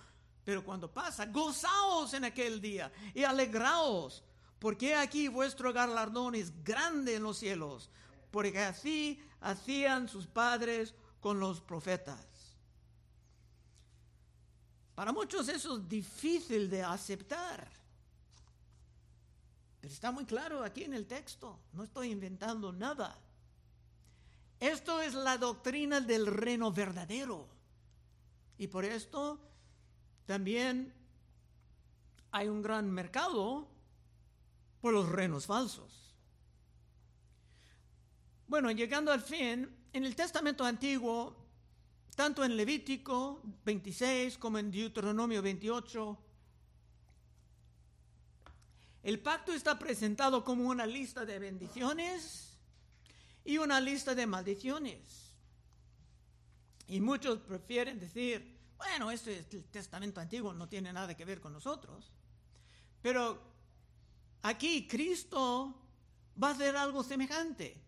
pero 0.43 0.65
cuando 0.65 0.91
pasa, 0.91 1.27
gozaos 1.27 2.11
en 2.15 2.25
aquel 2.25 2.59
día 2.59 2.91
y 3.13 3.23
alegraos, 3.23 4.23
porque 4.57 4.95
aquí 4.95 5.27
vuestro 5.27 5.71
galardón 5.71 6.33
es 6.33 6.63
grande 6.63 7.17
en 7.17 7.21
los 7.21 7.37
cielos, 7.37 7.91
porque 8.31 8.57
así 8.57 9.21
hacían 9.41 10.09
sus 10.09 10.25
padres 10.25 10.95
con 11.19 11.39
los 11.39 11.61
profetas. 11.61 12.32
Para 14.95 15.11
muchos 15.11 15.47
eso 15.49 15.77
es 15.77 15.89
difícil 15.89 16.69
de 16.69 16.83
aceptar. 16.83 17.67
Pero 19.81 19.93
está 19.93 20.11
muy 20.11 20.25
claro 20.25 20.63
aquí 20.63 20.83
en 20.83 20.93
el 20.93 21.05
texto, 21.05 21.59
no 21.73 21.83
estoy 21.83 22.11
inventando 22.11 22.71
nada. 22.71 23.17
Esto 24.59 25.01
es 25.01 25.13
la 25.13 25.37
doctrina 25.37 25.99
del 25.99 26.25
reino 26.25 26.71
verdadero. 26.71 27.47
Y 28.57 28.67
por 28.67 28.85
esto 28.85 29.39
también 30.25 30.93
hay 32.31 32.47
un 32.47 32.61
gran 32.61 32.89
mercado 32.89 33.67
por 34.79 34.93
los 34.93 35.09
reinos 35.09 35.45
falsos. 35.45 36.15
Bueno, 38.47 38.71
llegando 38.71 39.11
al 39.11 39.21
fin, 39.21 39.69
en 39.91 40.05
el 40.05 40.15
Testamento 40.15 40.63
Antiguo 40.63 41.42
tanto 42.15 42.43
en 42.43 42.55
Levítico 42.55 43.41
26 43.65 44.37
como 44.37 44.57
en 44.57 44.71
Deuteronomio 44.71 45.41
28. 45.41 46.17
El 49.03 49.19
pacto 49.19 49.53
está 49.53 49.77
presentado 49.77 50.43
como 50.43 50.69
una 50.69 50.85
lista 50.85 51.25
de 51.25 51.39
bendiciones 51.39 52.57
y 53.43 53.57
una 53.57 53.79
lista 53.79 54.15
de 54.15 54.27
maldiciones. 54.27 55.35
Y 56.87 57.01
muchos 57.01 57.39
prefieren 57.39 57.99
decir, 57.99 58.57
bueno, 58.77 59.11
este 59.11 59.39
es 59.39 59.53
el 59.53 59.65
testamento 59.65 60.21
antiguo, 60.21 60.53
no 60.53 60.67
tiene 60.69 60.93
nada 60.93 61.15
que 61.15 61.25
ver 61.25 61.41
con 61.41 61.53
nosotros. 61.53 62.11
Pero 63.01 63.41
aquí 64.43 64.87
Cristo 64.87 65.73
va 66.41 66.49
a 66.49 66.51
hacer 66.51 66.75
algo 66.75 67.03
semejante. 67.03 67.81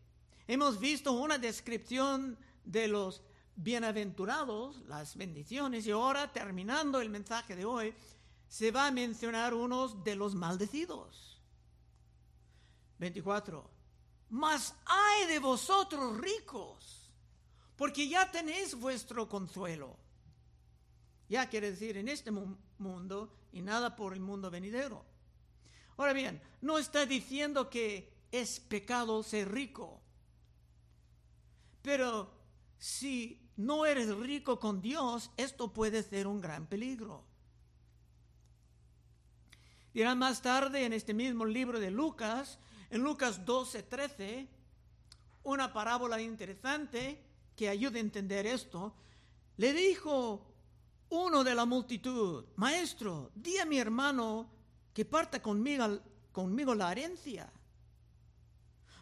Hemos 0.47 0.79
visto 0.79 1.13
una 1.13 1.37
descripción 1.37 2.37
de 2.63 2.87
los 2.87 3.21
bienaventurados, 3.55 4.81
las 4.87 5.15
bendiciones, 5.15 5.87
y 5.87 5.91
ahora 5.91 6.31
terminando 6.31 7.01
el 7.01 7.09
mensaje 7.09 7.55
de 7.55 7.65
hoy, 7.65 7.93
se 8.47 8.71
va 8.71 8.87
a 8.87 8.91
mencionar 8.91 9.53
unos 9.53 10.03
de 10.03 10.15
los 10.15 10.35
maldecidos. 10.35 11.41
24. 12.99 13.69
Mas 14.29 14.75
hay 14.85 15.27
de 15.27 15.39
vosotros 15.39 16.17
ricos, 16.17 17.09
porque 17.75 18.07
ya 18.07 18.29
tenéis 18.31 18.75
vuestro 18.75 19.27
consuelo. 19.27 19.97
Ya 21.27 21.49
quiere 21.49 21.71
decir 21.71 21.97
en 21.97 22.07
este 22.07 22.31
mundo 22.31 23.33
y 23.51 23.61
nada 23.61 23.95
por 23.95 24.13
el 24.13 24.19
mundo 24.19 24.51
venidero. 24.51 25.05
Ahora 25.97 26.13
bien, 26.13 26.41
no 26.61 26.77
está 26.77 27.05
diciendo 27.05 27.69
que 27.69 28.13
es 28.31 28.59
pecado 28.59 29.23
ser 29.23 29.51
rico. 29.51 30.01
Pero 31.81 32.31
si 32.77 33.44
no 33.57 33.85
eres 33.85 34.15
rico 34.17 34.59
con 34.59 34.81
Dios, 34.81 35.31
esto 35.37 35.71
puede 35.71 36.03
ser 36.03 36.27
un 36.27 36.41
gran 36.41 36.67
peligro. 36.67 37.23
Dirán 39.93 40.17
más 40.17 40.41
tarde 40.41 40.85
en 40.85 40.91
este 40.91 41.13
mismo 41.13 41.45
libro 41.45 41.79
de 41.79 41.89
Lucas, 41.89 42.59
en 42.89 43.01
Lucas 43.01 43.45
12, 43.45 43.83
13, 43.83 44.47
una 45.43 45.71
parábola 45.71 46.19
interesante 46.21 47.23
que 47.55 47.69
ayuda 47.69 47.97
a 47.97 48.01
entender 48.01 48.45
esto. 48.45 48.93
Le 49.57 49.71
dijo 49.71 50.45
uno 51.09 51.43
de 51.43 51.55
la 51.55 51.65
multitud, 51.65 52.45
maestro, 52.57 53.31
di 53.35 53.57
a 53.57 53.65
mi 53.65 53.77
hermano 53.77 54.49
que 54.93 55.05
parta 55.05 55.41
conmigo, 55.41 56.01
conmigo 56.31 56.75
la 56.75 56.91
herencia. 56.91 57.51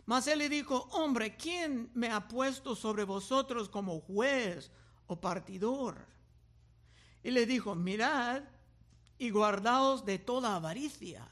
Mas 0.05 0.27
él 0.27 0.39
le 0.39 0.49
dijo, 0.49 0.87
hombre, 0.91 1.37
¿quién 1.37 1.89
me 1.93 2.09
ha 2.09 2.27
puesto 2.27 2.75
sobre 2.75 3.05
vosotros 3.05 3.69
como 3.69 4.01
juez 4.01 4.69
o 5.07 5.19
partidor? 5.19 6.05
Y 7.23 7.31
le 7.31 7.45
dijo, 7.45 7.73
mirad 7.73 8.43
y 9.17 9.29
guardaos 9.29 10.03
de 10.03 10.19
toda 10.19 10.55
avaricia, 10.55 11.29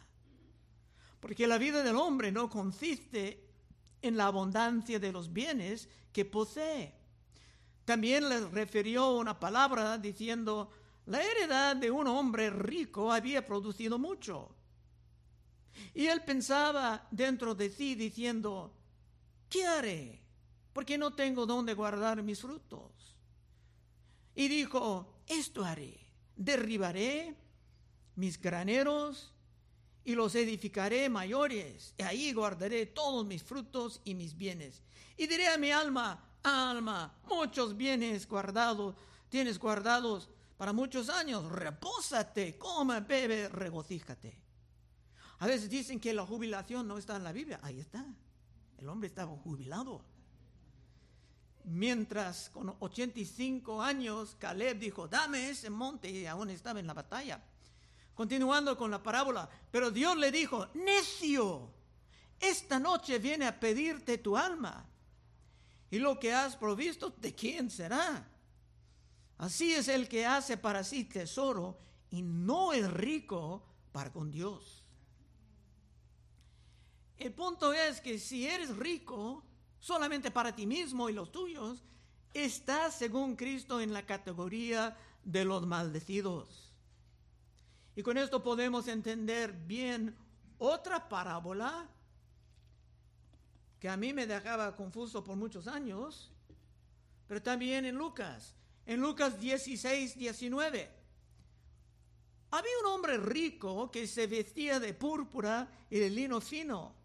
porque 1.19 1.47
la 1.47 1.57
vida 1.57 1.83
del 1.83 1.97
hombre 1.97 2.31
no 2.31 2.49
consiste 2.49 3.45
en 4.01 4.15
la 4.15 4.27
abundancia 4.27 4.99
de 4.99 5.11
los 5.11 5.33
bienes 5.33 5.89
que 6.13 6.23
posee. 6.23 6.95
También 7.83 8.29
les 8.29 8.49
refirió 8.51 9.11
una 9.17 9.37
palabra 9.37 9.97
diciendo, 9.97 10.71
la 11.07 11.21
heredad 11.21 11.75
de 11.75 11.91
un 11.91 12.07
hombre 12.07 12.49
rico 12.49 13.11
había 13.11 13.45
producido 13.45 13.99
mucho. 13.99 14.55
Y 15.93 16.07
él 16.07 16.23
pensaba 16.23 17.07
dentro 17.11 17.55
de 17.55 17.69
sí 17.69 17.95
diciendo, 17.95 18.73
¿qué 19.49 19.65
haré? 19.65 20.21
Porque 20.73 20.97
no 20.97 21.13
tengo 21.13 21.45
dónde 21.45 21.73
guardar 21.73 22.23
mis 22.23 22.41
frutos. 22.41 22.91
Y 24.35 24.47
dijo, 24.47 25.21
esto 25.27 25.63
haré, 25.63 25.99
derribaré 26.35 27.35
mis 28.15 28.39
graneros 28.39 29.33
y 30.03 30.15
los 30.15 30.33
edificaré 30.35 31.09
mayores, 31.09 31.93
y 31.97 32.03
ahí 32.03 32.33
guardaré 32.33 32.87
todos 32.87 33.25
mis 33.25 33.43
frutos 33.43 34.01
y 34.03 34.15
mis 34.15 34.35
bienes. 34.35 34.81
Y 35.17 35.27
diré 35.27 35.47
a 35.49 35.57
mi 35.57 35.71
alma, 35.71 36.37
alma, 36.43 37.13
muchos 37.27 37.77
bienes 37.77 38.27
guardados, 38.27 38.95
tienes 39.29 39.59
guardados 39.59 40.29
para 40.57 40.73
muchos 40.73 41.09
años, 41.09 41.51
repósate, 41.51 42.57
come, 42.57 43.01
bebe, 43.01 43.49
regocíjate. 43.49 44.37
A 45.41 45.47
veces 45.47 45.71
dicen 45.71 45.99
que 45.99 46.13
la 46.13 46.23
jubilación 46.23 46.87
no 46.87 46.99
está 46.99 47.15
en 47.15 47.23
la 47.23 47.31
Biblia. 47.31 47.59
Ahí 47.63 47.79
está. 47.79 48.05
El 48.77 48.87
hombre 48.87 49.07
estaba 49.07 49.35
jubilado. 49.37 50.03
Mientras 51.63 52.51
con 52.51 52.75
85 52.79 53.81
años 53.81 54.35
Caleb 54.37 54.77
dijo, 54.77 55.07
dame 55.07 55.49
ese 55.49 55.71
monte 55.71 56.11
y 56.11 56.27
aún 56.27 56.51
estaba 56.51 56.79
en 56.79 56.85
la 56.85 56.93
batalla. 56.93 57.41
Continuando 58.13 58.77
con 58.77 58.91
la 58.91 59.01
parábola, 59.01 59.49
pero 59.71 59.89
Dios 59.89 60.15
le 60.15 60.31
dijo, 60.31 60.67
necio, 60.75 61.71
esta 62.39 62.77
noche 62.77 63.17
viene 63.17 63.47
a 63.47 63.59
pedirte 63.59 64.19
tu 64.19 64.37
alma. 64.37 64.85
Y 65.89 65.97
lo 65.97 66.19
que 66.19 66.33
has 66.33 66.55
provisto, 66.55 67.15
¿de 67.17 67.33
quién 67.33 67.71
será? 67.71 68.27
Así 69.39 69.73
es 69.73 69.87
el 69.87 70.07
que 70.07 70.23
hace 70.23 70.55
para 70.57 70.83
sí 70.83 71.05
tesoro 71.05 71.79
y 72.11 72.21
no 72.21 72.73
es 72.73 72.91
rico 72.93 73.63
para 73.91 74.13
con 74.13 74.29
Dios. 74.29 74.80
El 77.21 77.33
punto 77.33 77.71
es 77.71 78.01
que 78.01 78.17
si 78.17 78.47
eres 78.47 78.75
rico 78.75 79.43
solamente 79.79 80.31
para 80.31 80.55
ti 80.55 80.65
mismo 80.65 81.07
y 81.07 81.13
los 81.13 81.31
tuyos, 81.31 81.83
estás 82.33 82.95
según 82.95 83.35
Cristo 83.35 83.79
en 83.79 83.93
la 83.93 84.07
categoría 84.07 84.97
de 85.23 85.45
los 85.45 85.67
maldecidos. 85.67 86.73
Y 87.95 88.01
con 88.01 88.17
esto 88.17 88.41
podemos 88.41 88.87
entender 88.87 89.53
bien 89.53 90.17
otra 90.57 91.07
parábola 91.07 91.87
que 93.79 93.87
a 93.87 93.97
mí 93.97 94.13
me 94.13 94.25
dejaba 94.25 94.75
confuso 94.75 95.23
por 95.23 95.35
muchos 95.35 95.67
años, 95.67 96.31
pero 97.27 97.39
también 97.39 97.85
en 97.85 97.97
Lucas, 97.97 98.55
en 98.87 98.99
Lucas 98.99 99.39
16, 99.39 100.17
19. 100.17 100.89
Había 102.49 102.79
un 102.79 102.87
hombre 102.87 103.17
rico 103.17 103.91
que 103.91 104.07
se 104.07 104.25
vestía 104.25 104.79
de 104.79 104.95
púrpura 104.95 105.69
y 105.87 105.99
de 105.99 106.09
lino 106.09 106.41
fino 106.41 106.99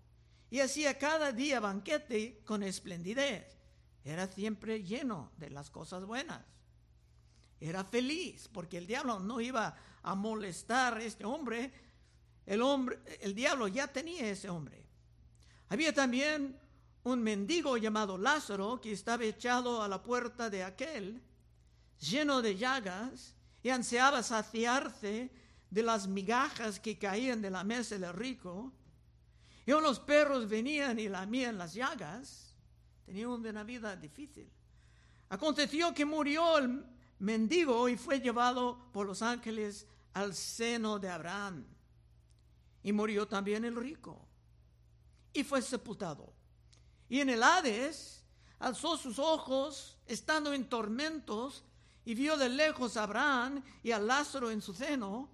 y 0.50 0.60
hacía 0.60 0.98
cada 0.98 1.32
día 1.32 1.60
banquete 1.60 2.42
con 2.44 2.62
esplendidez. 2.62 3.56
Era 4.04 4.28
siempre 4.28 4.82
lleno 4.82 5.32
de 5.36 5.50
las 5.50 5.70
cosas 5.70 6.04
buenas. 6.04 6.44
Era 7.60 7.84
feliz 7.84 8.48
porque 8.52 8.78
el 8.78 8.86
diablo 8.86 9.18
no 9.18 9.40
iba 9.40 9.76
a 10.02 10.14
molestar 10.14 10.98
a 10.98 11.02
este 11.02 11.24
hombre. 11.24 11.72
El 12.44 12.62
hombre, 12.62 12.98
el 13.20 13.34
diablo 13.34 13.66
ya 13.66 13.88
tenía 13.88 14.30
ese 14.30 14.48
hombre. 14.48 14.86
Había 15.68 15.92
también 15.92 16.56
un 17.02 17.22
mendigo 17.22 17.76
llamado 17.76 18.18
Lázaro 18.18 18.80
que 18.80 18.92
estaba 18.92 19.24
echado 19.24 19.82
a 19.82 19.88
la 19.88 20.02
puerta 20.02 20.50
de 20.50 20.62
aquel, 20.62 21.20
lleno 21.98 22.42
de 22.42 22.56
llagas, 22.56 23.34
y 23.62 23.70
ansiaba 23.70 24.22
saciarse 24.22 25.30
de 25.70 25.82
las 25.82 26.06
migajas 26.06 26.78
que 26.78 26.98
caían 26.98 27.42
de 27.42 27.50
la 27.50 27.64
mesa 27.64 27.98
del 27.98 28.12
rico. 28.12 28.72
Y 29.66 29.72
los 29.72 29.98
perros 29.98 30.48
venían 30.48 30.98
y 31.00 31.08
lamían 31.08 31.58
las 31.58 31.74
llagas. 31.74 32.54
Tenía 33.04 33.28
una 33.28 33.64
vida 33.64 33.96
difícil. 33.96 34.48
Aconteció 35.28 35.92
que 35.92 36.04
murió 36.04 36.58
el 36.58 36.84
mendigo 37.18 37.88
y 37.88 37.96
fue 37.96 38.20
llevado 38.20 38.90
por 38.92 39.06
los 39.08 39.22
ángeles 39.22 39.88
al 40.12 40.34
seno 40.34 41.00
de 41.00 41.10
Abraham. 41.10 41.66
Y 42.84 42.92
murió 42.92 43.26
también 43.26 43.64
el 43.64 43.74
rico. 43.74 44.24
Y 45.32 45.42
fue 45.42 45.60
sepultado. 45.60 46.32
Y 47.08 47.20
en 47.20 47.30
el 47.30 47.42
Hades 47.42 48.24
alzó 48.60 48.96
sus 48.96 49.18
ojos, 49.18 49.98
estando 50.06 50.52
en 50.52 50.68
tormentos, 50.68 51.64
y 52.04 52.14
vio 52.14 52.36
de 52.36 52.48
lejos 52.48 52.96
a 52.96 53.02
Abraham 53.02 53.64
y 53.82 53.90
a 53.90 53.98
Lázaro 53.98 54.52
en 54.52 54.62
su 54.62 54.72
seno. 54.72 55.28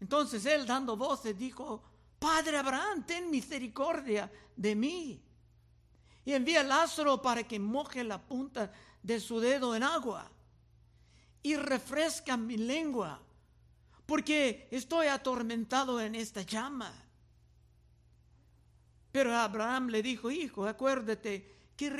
Entonces 0.00 0.44
él, 0.44 0.66
dando 0.66 0.96
voces, 0.96 1.38
dijo, 1.38 1.84
Padre 2.22 2.56
Abraham, 2.56 3.02
ten 3.04 3.28
misericordia 3.32 4.30
de 4.54 4.76
mí. 4.76 5.20
Y 6.24 6.32
envía 6.32 6.60
a 6.60 6.62
Lázaro 6.62 7.20
para 7.20 7.42
que 7.42 7.58
moje 7.58 8.04
la 8.04 8.22
punta 8.22 8.72
de 9.02 9.18
su 9.18 9.40
dedo 9.40 9.74
en 9.74 9.82
agua 9.82 10.30
y 11.42 11.56
refresca 11.56 12.36
mi 12.36 12.56
lengua, 12.56 13.20
porque 14.06 14.68
estoy 14.70 15.08
atormentado 15.08 16.00
en 16.00 16.14
esta 16.14 16.42
llama. 16.42 16.94
Pero 19.10 19.34
Abraham 19.34 19.88
le 19.88 20.00
dijo, 20.00 20.30
hijo, 20.30 20.64
acuérdate 20.64 21.72
que 21.76 21.90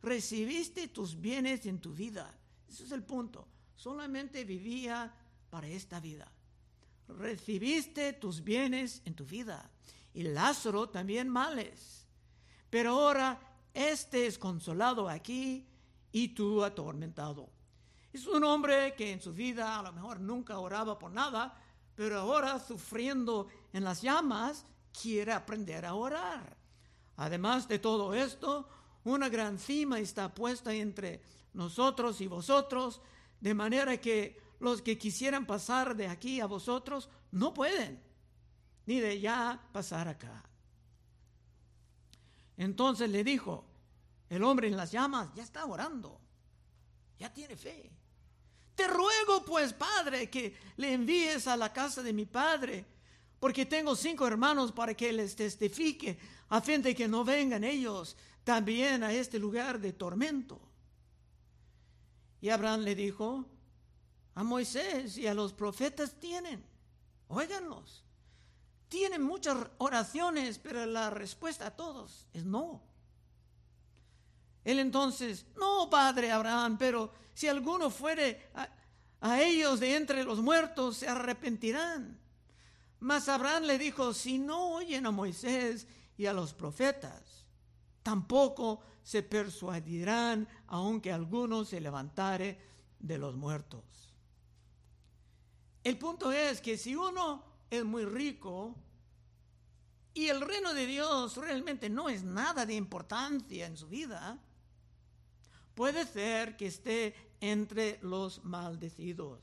recibiste 0.00 0.88
tus 0.88 1.20
bienes 1.20 1.66
en 1.66 1.80
tu 1.80 1.92
vida. 1.92 2.34
Ese 2.66 2.84
es 2.84 2.92
el 2.92 3.02
punto. 3.02 3.46
Solamente 3.76 4.42
vivía 4.44 5.14
para 5.50 5.68
esta 5.68 6.00
vida 6.00 6.32
recibiste 7.08 8.12
tus 8.14 8.42
bienes 8.42 9.02
en 9.04 9.14
tu 9.14 9.24
vida 9.24 9.70
y 10.12 10.22
Lázaro 10.22 10.88
también 10.88 11.28
males. 11.28 12.06
Pero 12.70 12.90
ahora 12.90 13.40
este 13.72 14.26
es 14.26 14.38
consolado 14.38 15.08
aquí 15.08 15.66
y 16.12 16.28
tú 16.28 16.62
atormentado. 16.62 17.50
Es 18.12 18.26
un 18.28 18.44
hombre 18.44 18.94
que 18.94 19.10
en 19.10 19.20
su 19.20 19.32
vida 19.32 19.78
a 19.78 19.82
lo 19.82 19.92
mejor 19.92 20.20
nunca 20.20 20.58
oraba 20.58 20.98
por 20.98 21.10
nada, 21.10 21.60
pero 21.96 22.20
ahora 22.20 22.60
sufriendo 22.60 23.48
en 23.72 23.82
las 23.82 24.02
llamas 24.02 24.64
quiere 25.02 25.32
aprender 25.32 25.84
a 25.84 25.94
orar. 25.94 26.56
Además 27.16 27.66
de 27.66 27.80
todo 27.80 28.14
esto, 28.14 28.68
una 29.02 29.28
gran 29.28 29.58
cima 29.58 29.98
está 29.98 30.32
puesta 30.32 30.72
entre 30.72 31.22
nosotros 31.52 32.20
y 32.20 32.28
vosotros, 32.28 33.00
de 33.40 33.54
manera 33.54 34.00
que 34.00 34.40
los 34.64 34.82
que 34.82 34.98
quisieran 34.98 35.46
pasar 35.46 35.94
de 35.94 36.08
aquí 36.08 36.40
a 36.40 36.46
vosotros 36.46 37.08
no 37.30 37.52
pueden, 37.54 38.00
ni 38.86 39.00
de 39.00 39.10
allá 39.10 39.60
pasar 39.72 40.08
acá. 40.08 40.44
Entonces 42.56 43.10
le 43.10 43.24
dijo, 43.24 43.64
el 44.28 44.42
hombre 44.42 44.68
en 44.68 44.76
las 44.76 44.92
llamas 44.92 45.28
ya 45.34 45.42
está 45.42 45.64
orando, 45.64 46.20
ya 47.18 47.32
tiene 47.32 47.56
fe. 47.56 47.90
Te 48.74 48.88
ruego 48.88 49.44
pues, 49.44 49.72
Padre, 49.72 50.28
que 50.28 50.56
le 50.76 50.92
envíes 50.92 51.46
a 51.46 51.56
la 51.56 51.72
casa 51.72 52.02
de 52.02 52.12
mi 52.12 52.26
Padre, 52.26 52.84
porque 53.38 53.66
tengo 53.66 53.94
cinco 53.94 54.26
hermanos 54.26 54.72
para 54.72 54.94
que 54.94 55.12
les 55.12 55.36
testifique, 55.36 56.18
a 56.48 56.60
fin 56.60 56.82
de 56.82 56.94
que 56.94 57.06
no 57.06 57.24
vengan 57.24 57.64
ellos 57.64 58.16
también 58.42 59.02
a 59.02 59.12
este 59.12 59.38
lugar 59.38 59.80
de 59.80 59.92
tormento. 59.92 60.60
Y 62.40 62.50
Abraham 62.50 62.80
le 62.80 62.94
dijo, 62.94 63.46
a 64.34 64.42
Moisés 64.42 65.16
y 65.16 65.26
a 65.26 65.34
los 65.34 65.52
profetas 65.52 66.18
tienen, 66.18 66.64
óiganlos. 67.28 68.04
Tienen 68.88 69.22
muchas 69.22 69.56
oraciones, 69.78 70.58
pero 70.58 70.86
la 70.86 71.10
respuesta 71.10 71.66
a 71.66 71.70
todos 71.76 72.28
es 72.32 72.44
no. 72.44 72.82
Él 74.64 74.78
entonces, 74.78 75.46
no, 75.56 75.88
padre 75.90 76.32
Abraham, 76.32 76.78
pero 76.78 77.12
si 77.34 77.48
alguno 77.48 77.90
fuere 77.90 78.50
a, 79.20 79.40
ellos 79.40 79.80
de 79.80 79.96
entre 79.96 80.22
los 80.22 80.40
muertos, 80.40 80.98
se 80.98 81.08
arrepentirán. 81.08 82.18
Mas 83.00 83.28
Abraham 83.28 83.64
le 83.64 83.78
dijo, 83.78 84.14
si 84.14 84.38
no 84.38 84.74
oyen 84.74 85.06
a 85.06 85.10
Moisés 85.10 85.86
y 86.16 86.26
a 86.26 86.32
los 86.32 86.54
profetas, 86.54 87.46
tampoco 88.02 88.80
se 89.02 89.22
persuadirán, 89.22 90.48
aunque 90.66 91.12
alguno 91.12 91.64
se 91.64 91.80
levantare 91.80 92.58
de 92.98 93.18
los 93.18 93.34
muertos. 93.36 94.03
El 95.84 95.98
punto 95.98 96.32
es 96.32 96.62
que 96.62 96.78
si 96.78 96.96
uno 96.96 97.44
es 97.68 97.84
muy 97.84 98.06
rico 98.06 98.74
y 100.14 100.28
el 100.28 100.40
reino 100.40 100.72
de 100.72 100.86
Dios 100.86 101.36
realmente 101.36 101.90
no 101.90 102.08
es 102.08 102.24
nada 102.24 102.64
de 102.64 102.74
importancia 102.74 103.66
en 103.66 103.76
su 103.76 103.86
vida, 103.88 104.38
puede 105.74 106.06
ser 106.06 106.56
que 106.56 106.68
esté 106.68 107.14
entre 107.38 107.98
los 108.00 108.42
maldecidos. 108.44 109.40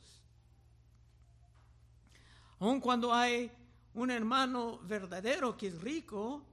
Aun 2.59 2.79
cuando 2.79 3.13
hay 3.13 3.51
un 3.93 4.09
hermano 4.09 4.79
verdadero 4.79 5.55
que 5.55 5.67
es 5.67 5.79
rico, 5.79 6.43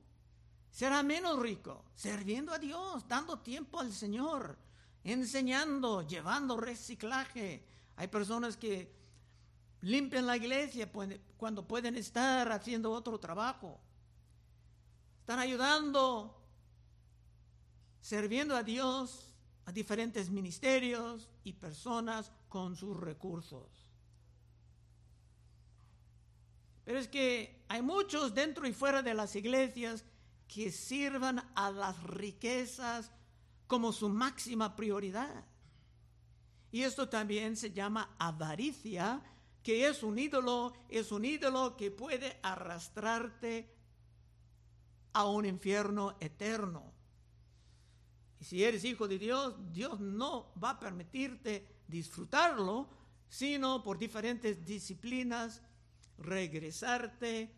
será 0.71 1.03
menos 1.03 1.39
rico, 1.39 1.87
sirviendo 1.95 2.53
a 2.53 2.59
Dios, 2.59 3.09
dando 3.09 3.39
tiempo 3.39 3.81
al 3.81 3.93
Señor, 3.95 4.59
enseñando, 5.03 6.07
llevando 6.07 6.59
reciclaje. 6.59 7.65
Hay 7.97 8.09
personas 8.09 8.59
que 8.59 8.99
limpian 9.83 10.27
la 10.27 10.37
iglesia 10.37 10.91
cuando 11.37 11.67
pueden 11.67 11.97
estar 11.97 12.51
haciendo 12.51 12.91
otro 12.91 13.19
trabajo. 13.19 13.81
Están 15.21 15.39
ayudando, 15.39 16.43
sirviendo 18.01 18.57
a 18.57 18.63
Dios 18.63 19.35
a 19.67 19.73
diferentes 19.73 20.31
ministerios 20.31 21.29
y 21.45 21.53
personas 21.53 22.33
con 22.49 22.75
sus 22.75 22.97
recursos. 22.97 23.89
Pero 26.85 26.99
es 26.99 27.07
que 27.07 27.67
hay 27.69 27.83
muchos 27.83 28.35
dentro 28.35 28.67
y 28.67 28.73
fuera 28.73 29.03
de 29.03 29.13
las 29.13 29.37
iglesias 29.37 30.07
que 30.49 30.73
sirvan 30.73 31.47
a 31.55 31.71
las 31.71 32.03
riquezas 32.03 33.11
como 33.67 33.93
su 33.93 34.09
máxima 34.09 34.75
prioridad. 34.75 35.45
Y 36.73 36.83
esto 36.83 37.07
también 37.07 37.57
se 37.57 37.73
llama 37.73 38.15
avaricia, 38.19 39.23
que 39.63 39.87
es 39.87 40.03
un 40.03 40.19
ídolo, 40.19 40.73
es 40.89 41.13
un 41.13 41.25
ídolo 41.25 41.77
que 41.77 41.91
puede 41.91 42.39
arrastrarte 42.43 43.75
a 45.13 45.27
un 45.27 45.45
infierno 45.47 46.17
eterno. 46.21 46.93
Y 48.41 48.45
si 48.45 48.63
eres 48.63 48.85
hijo 48.85 49.09
de 49.09 49.19
Dios, 49.19 49.55
Dios 49.73 49.99
no 50.01 50.53
va 50.63 50.71
a 50.71 50.81
permitirte 50.81 51.83
disfrutarlo, 51.87 52.89
sino 53.29 53.83
por 53.83 53.99
diferentes 53.99 54.65
disciplinas 54.65 55.61
regresarte 56.19 57.55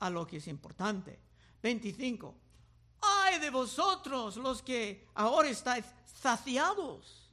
a 0.00 0.10
lo 0.10 0.26
que 0.26 0.38
es 0.38 0.48
importante. 0.48 1.18
25. 1.62 2.34
Ay 3.00 3.38
de 3.38 3.50
vosotros 3.50 4.36
los 4.36 4.62
que 4.62 5.06
ahora 5.14 5.48
estáis 5.48 5.84
saciados, 6.04 7.30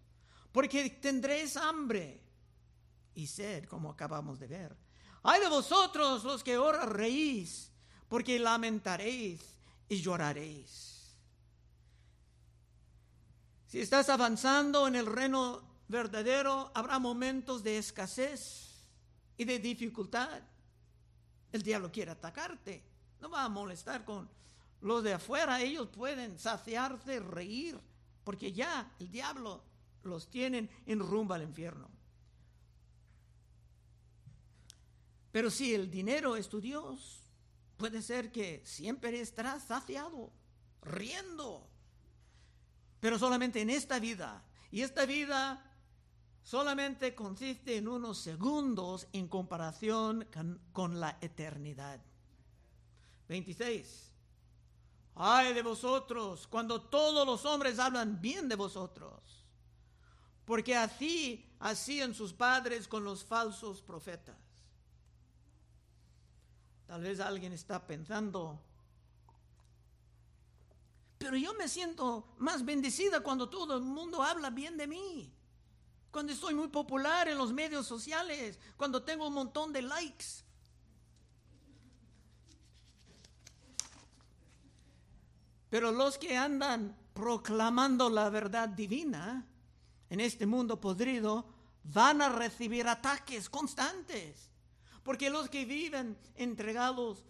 porque 0.51 0.89
tendréis 0.89 1.57
hambre 1.57 2.21
y 3.15 3.28
sed, 3.28 3.65
como 3.65 3.89
acabamos 3.89 4.39
de 4.39 4.47
ver. 4.47 4.78
Ay 5.24 5.39
de 5.41 5.50
vosotros 5.50 6.24
los 6.24 6.43
que 6.43 6.56
ahora 6.56 6.86
reís, 6.86 7.71
porque 8.08 8.39
lamentaréis 8.39 9.41
y 9.88 10.02
lloraréis. 10.02 11.17
Si 13.67 13.80
estás 13.80 14.10
avanzando 14.10 14.88
en 14.88 14.95
el 14.95 15.06
reino 15.06 15.62
verdadero, 15.88 16.71
habrá 16.74 17.00
momentos 17.00 17.63
de 17.63 17.78
escasez 17.78 18.89
y 19.38 19.45
de 19.45 19.60
dificultad. 19.60 20.41
El 21.52 21.62
diablo 21.62 21.91
quiere 21.91 22.12
atacarte. 22.12 22.84
No 23.19 23.30
va 23.30 23.43
a 23.45 23.50
molestar 23.50 24.04
con 24.04 24.30
los 24.82 25.04
de 25.04 25.13
afuera. 25.13 25.62
Ellos 25.62 25.88
pueden 25.88 26.38
saciarse, 26.39 27.19
reír, 27.19 27.80
porque 28.24 28.52
ya 28.52 28.91
el 29.00 29.10
diablo 29.10 29.63
los 30.04 30.30
tienen 30.30 30.69
en 30.86 31.00
rumbo 31.00 31.34
al 31.34 31.43
infierno. 31.43 31.89
Pero 35.31 35.49
si 35.49 35.73
el 35.73 35.89
dinero 35.89 36.35
es 36.35 36.49
tu 36.49 36.59
Dios, 36.59 37.23
puede 37.77 38.01
ser 38.01 38.31
que 38.31 38.61
siempre 38.65 39.19
estarás 39.21 39.63
saciado, 39.63 40.31
riendo, 40.81 41.67
pero 42.99 43.17
solamente 43.17 43.61
en 43.61 43.69
esta 43.69 43.99
vida. 43.99 44.43
Y 44.71 44.81
esta 44.81 45.05
vida 45.05 45.71
solamente 46.43 47.15
consiste 47.15 47.77
en 47.77 47.87
unos 47.87 48.19
segundos 48.19 49.07
en 49.13 49.27
comparación 49.27 50.27
con, 50.73 50.99
la 50.99 51.17
eternidad. 51.21 51.99
26. 53.27 54.11
Ay 55.15 55.53
de 55.53 55.61
vosotros 55.61 56.47
cuando 56.47 56.81
todos 56.81 57.25
los 57.25 57.45
hombres 57.45 57.79
hablan 57.79 58.21
bien 58.21 58.47
de 58.47 58.55
vosotros, 58.55 59.45
porque 60.45 60.75
así 60.75 61.45
hacían 61.59 62.13
sus 62.13 62.33
padres 62.33 62.87
con 62.87 63.03
los 63.03 63.23
falsos 63.23 63.81
profetas. 63.81 64.50
Tal 66.91 67.04
vez 67.04 67.21
alguien 67.21 67.54
está 67.54 67.88
pensando, 67.88 68.60
pero 71.17 71.38
yo 71.38 71.54
me 71.54 71.69
siento 71.69 72.36
más 72.38 72.65
bendecida 72.65 73.21
cuando 73.21 73.47
todo 73.47 73.77
el 73.77 73.82
mundo 73.82 74.21
habla 74.21 74.49
bien 74.49 74.75
de 74.75 74.88
mí. 74.88 75.34
Cuando 76.12 76.34
estoy 76.34 76.54
muy 76.54 76.67
popular 76.67 77.30
en 77.30 77.38
los 77.38 77.54
medios 77.54 77.88
sociales. 77.88 78.60
Cuando 78.75 79.04
tengo 79.04 79.25
un 79.25 79.36
montón 79.36 79.71
de 79.71 79.84
likes. 79.84 80.43
Pero 85.69 85.93
los 85.93 86.17
que 86.17 86.36
andan 86.36 86.93
proclamando 87.13 88.10
la 88.10 88.30
verdad 88.30 88.67
divina 88.67 89.47
en 90.10 90.19
este 90.19 90.45
mundo 90.45 90.82
podrido 90.82 91.45
van 91.86 92.21
a 92.21 92.27
recibir 92.27 92.86
ataques 92.86 93.49
constantes. 93.49 94.50
Porque 95.03 95.29
los 95.29 95.49
que 95.49 95.65
viven 95.65 96.17
entregados 96.35 97.23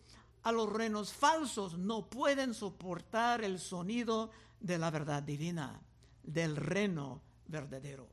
a 0.43 0.51
los 0.51 0.71
renos 0.71 1.13
falsos 1.13 1.77
no 1.77 2.09
pueden 2.09 2.53
soportar 2.53 3.43
el 3.43 3.59
sonido 3.59 4.31
de 4.59 4.77
la 4.77 4.89
verdad 4.89 5.23
divina, 5.23 5.79
del 6.23 6.55
reno 6.55 7.21
verdadero. 7.47 8.07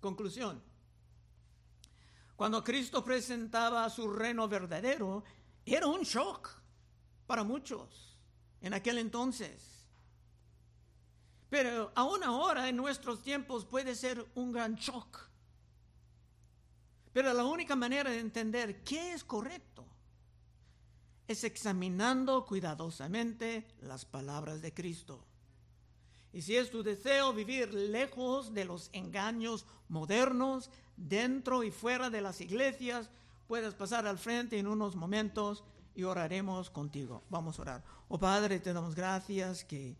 Conclusión. 0.00 0.62
Cuando 2.36 2.64
Cristo 2.64 3.04
presentaba 3.04 3.88
su 3.90 4.10
reno 4.10 4.48
verdadero, 4.48 5.22
era 5.66 5.86
un 5.86 6.00
shock 6.02 6.48
para 7.26 7.44
muchos 7.44 8.16
en 8.62 8.74
aquel 8.74 8.98
entonces. 8.98 9.86
Pero 11.50 11.92
aún 11.94 12.22
ahora, 12.22 12.68
en 12.68 12.76
nuestros 12.76 13.22
tiempos, 13.22 13.64
puede 13.64 13.94
ser 13.94 14.24
un 14.34 14.52
gran 14.52 14.76
shock. 14.76 15.29
Pero 17.12 17.32
la 17.32 17.44
única 17.44 17.76
manera 17.76 18.10
de 18.10 18.20
entender 18.20 18.82
qué 18.82 19.12
es 19.12 19.24
correcto 19.24 19.86
es 21.26 21.44
examinando 21.44 22.44
cuidadosamente 22.46 23.66
las 23.82 24.04
palabras 24.04 24.62
de 24.62 24.72
Cristo. 24.72 25.24
Y 26.32 26.42
si 26.42 26.56
es 26.56 26.70
tu 26.70 26.82
deseo 26.82 27.32
vivir 27.32 27.74
lejos 27.74 28.54
de 28.54 28.64
los 28.64 28.90
engaños 28.92 29.66
modernos, 29.88 30.70
dentro 30.96 31.64
y 31.64 31.70
fuera 31.70 32.10
de 32.10 32.20
las 32.20 32.40
iglesias, 32.40 33.10
puedes 33.48 33.74
pasar 33.74 34.06
al 34.06 34.18
frente 34.18 34.58
en 34.58 34.66
unos 34.66 34.94
momentos 34.94 35.64
y 35.94 36.04
oraremos 36.04 36.70
contigo. 36.70 37.22
Vamos 37.30 37.58
a 37.58 37.62
orar. 37.62 37.84
Oh 38.08 38.18
Padre, 38.18 38.60
te 38.60 38.72
damos 38.72 38.94
gracias 38.94 39.64
que 39.64 39.96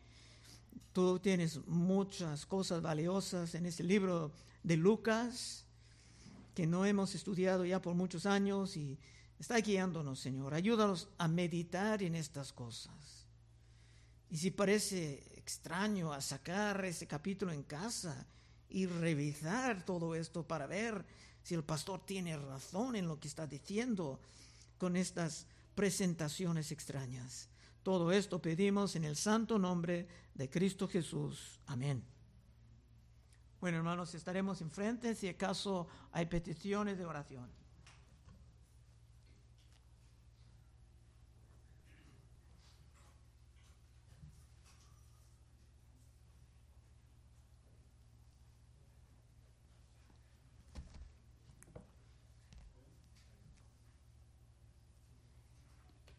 Tú 0.93 1.21
tienes 1.21 1.65
muchas 1.69 2.47
cosas 2.47 2.83
valiosas 2.83 3.55
en 3.55 3.67
este 3.67 3.85
libro 3.85 4.33
de 4.65 4.77
Lucas 4.77 5.65
que 6.55 6.67
no 6.67 6.85
hemos 6.85 7.15
estudiado 7.15 7.65
ya 7.65 7.81
por 7.81 7.95
muchos 7.95 8.27
años 8.27 8.77
y 8.77 8.99
está 9.39 9.57
guiándonos, 9.59 10.21
Señor. 10.21 10.55
Ayúdanos 10.55 11.09
a 11.19 11.29
meditar 11.29 12.03
en 12.03 12.15
estas 12.15 12.53
cosas. 12.53 13.27
Y 14.31 14.37
si 14.37 14.51
parece 14.51 15.25
extraño 15.37 16.13
a 16.13 16.21
sacar 16.21 16.85
ese 16.85 17.07
capítulo 17.07 17.53
en 17.53 17.65
casa 17.65 18.27
y 18.69 18.87
revisar 18.87 19.85
todo 19.85 20.15
esto 20.15 20.47
para 20.47 20.67
ver 20.67 21.05
si 21.43 21.55
el 21.55 21.65
pastor 21.65 22.05
tiene 22.05 22.37
razón 22.37 22.95
en 22.95 23.09
lo 23.09 23.19
que 23.19 23.29
está 23.29 23.47
diciendo 23.47 24.21
con 24.79 24.97
estas 24.97 25.47
presentaciones 25.75 26.71
extrañas. 26.71 27.49
Todo 27.83 28.13
esto 28.13 28.41
pedimos 28.41 28.95
en 28.95 29.05
el 29.05 29.17
santo 29.17 29.59
nombre 29.59 30.07
de 30.35 30.49
Cristo 30.49 30.87
Jesús. 30.87 31.59
Amén. 31.67 32.05
Bueno, 33.61 33.77
hermanos, 33.77 34.15
estaremos 34.15 34.63
enfrente 34.63 35.15
si 35.15 35.29
acaso 35.29 35.87
hay 36.13 36.27
peticiones 36.27 36.97
de 36.97 37.05
oración. 37.05 37.60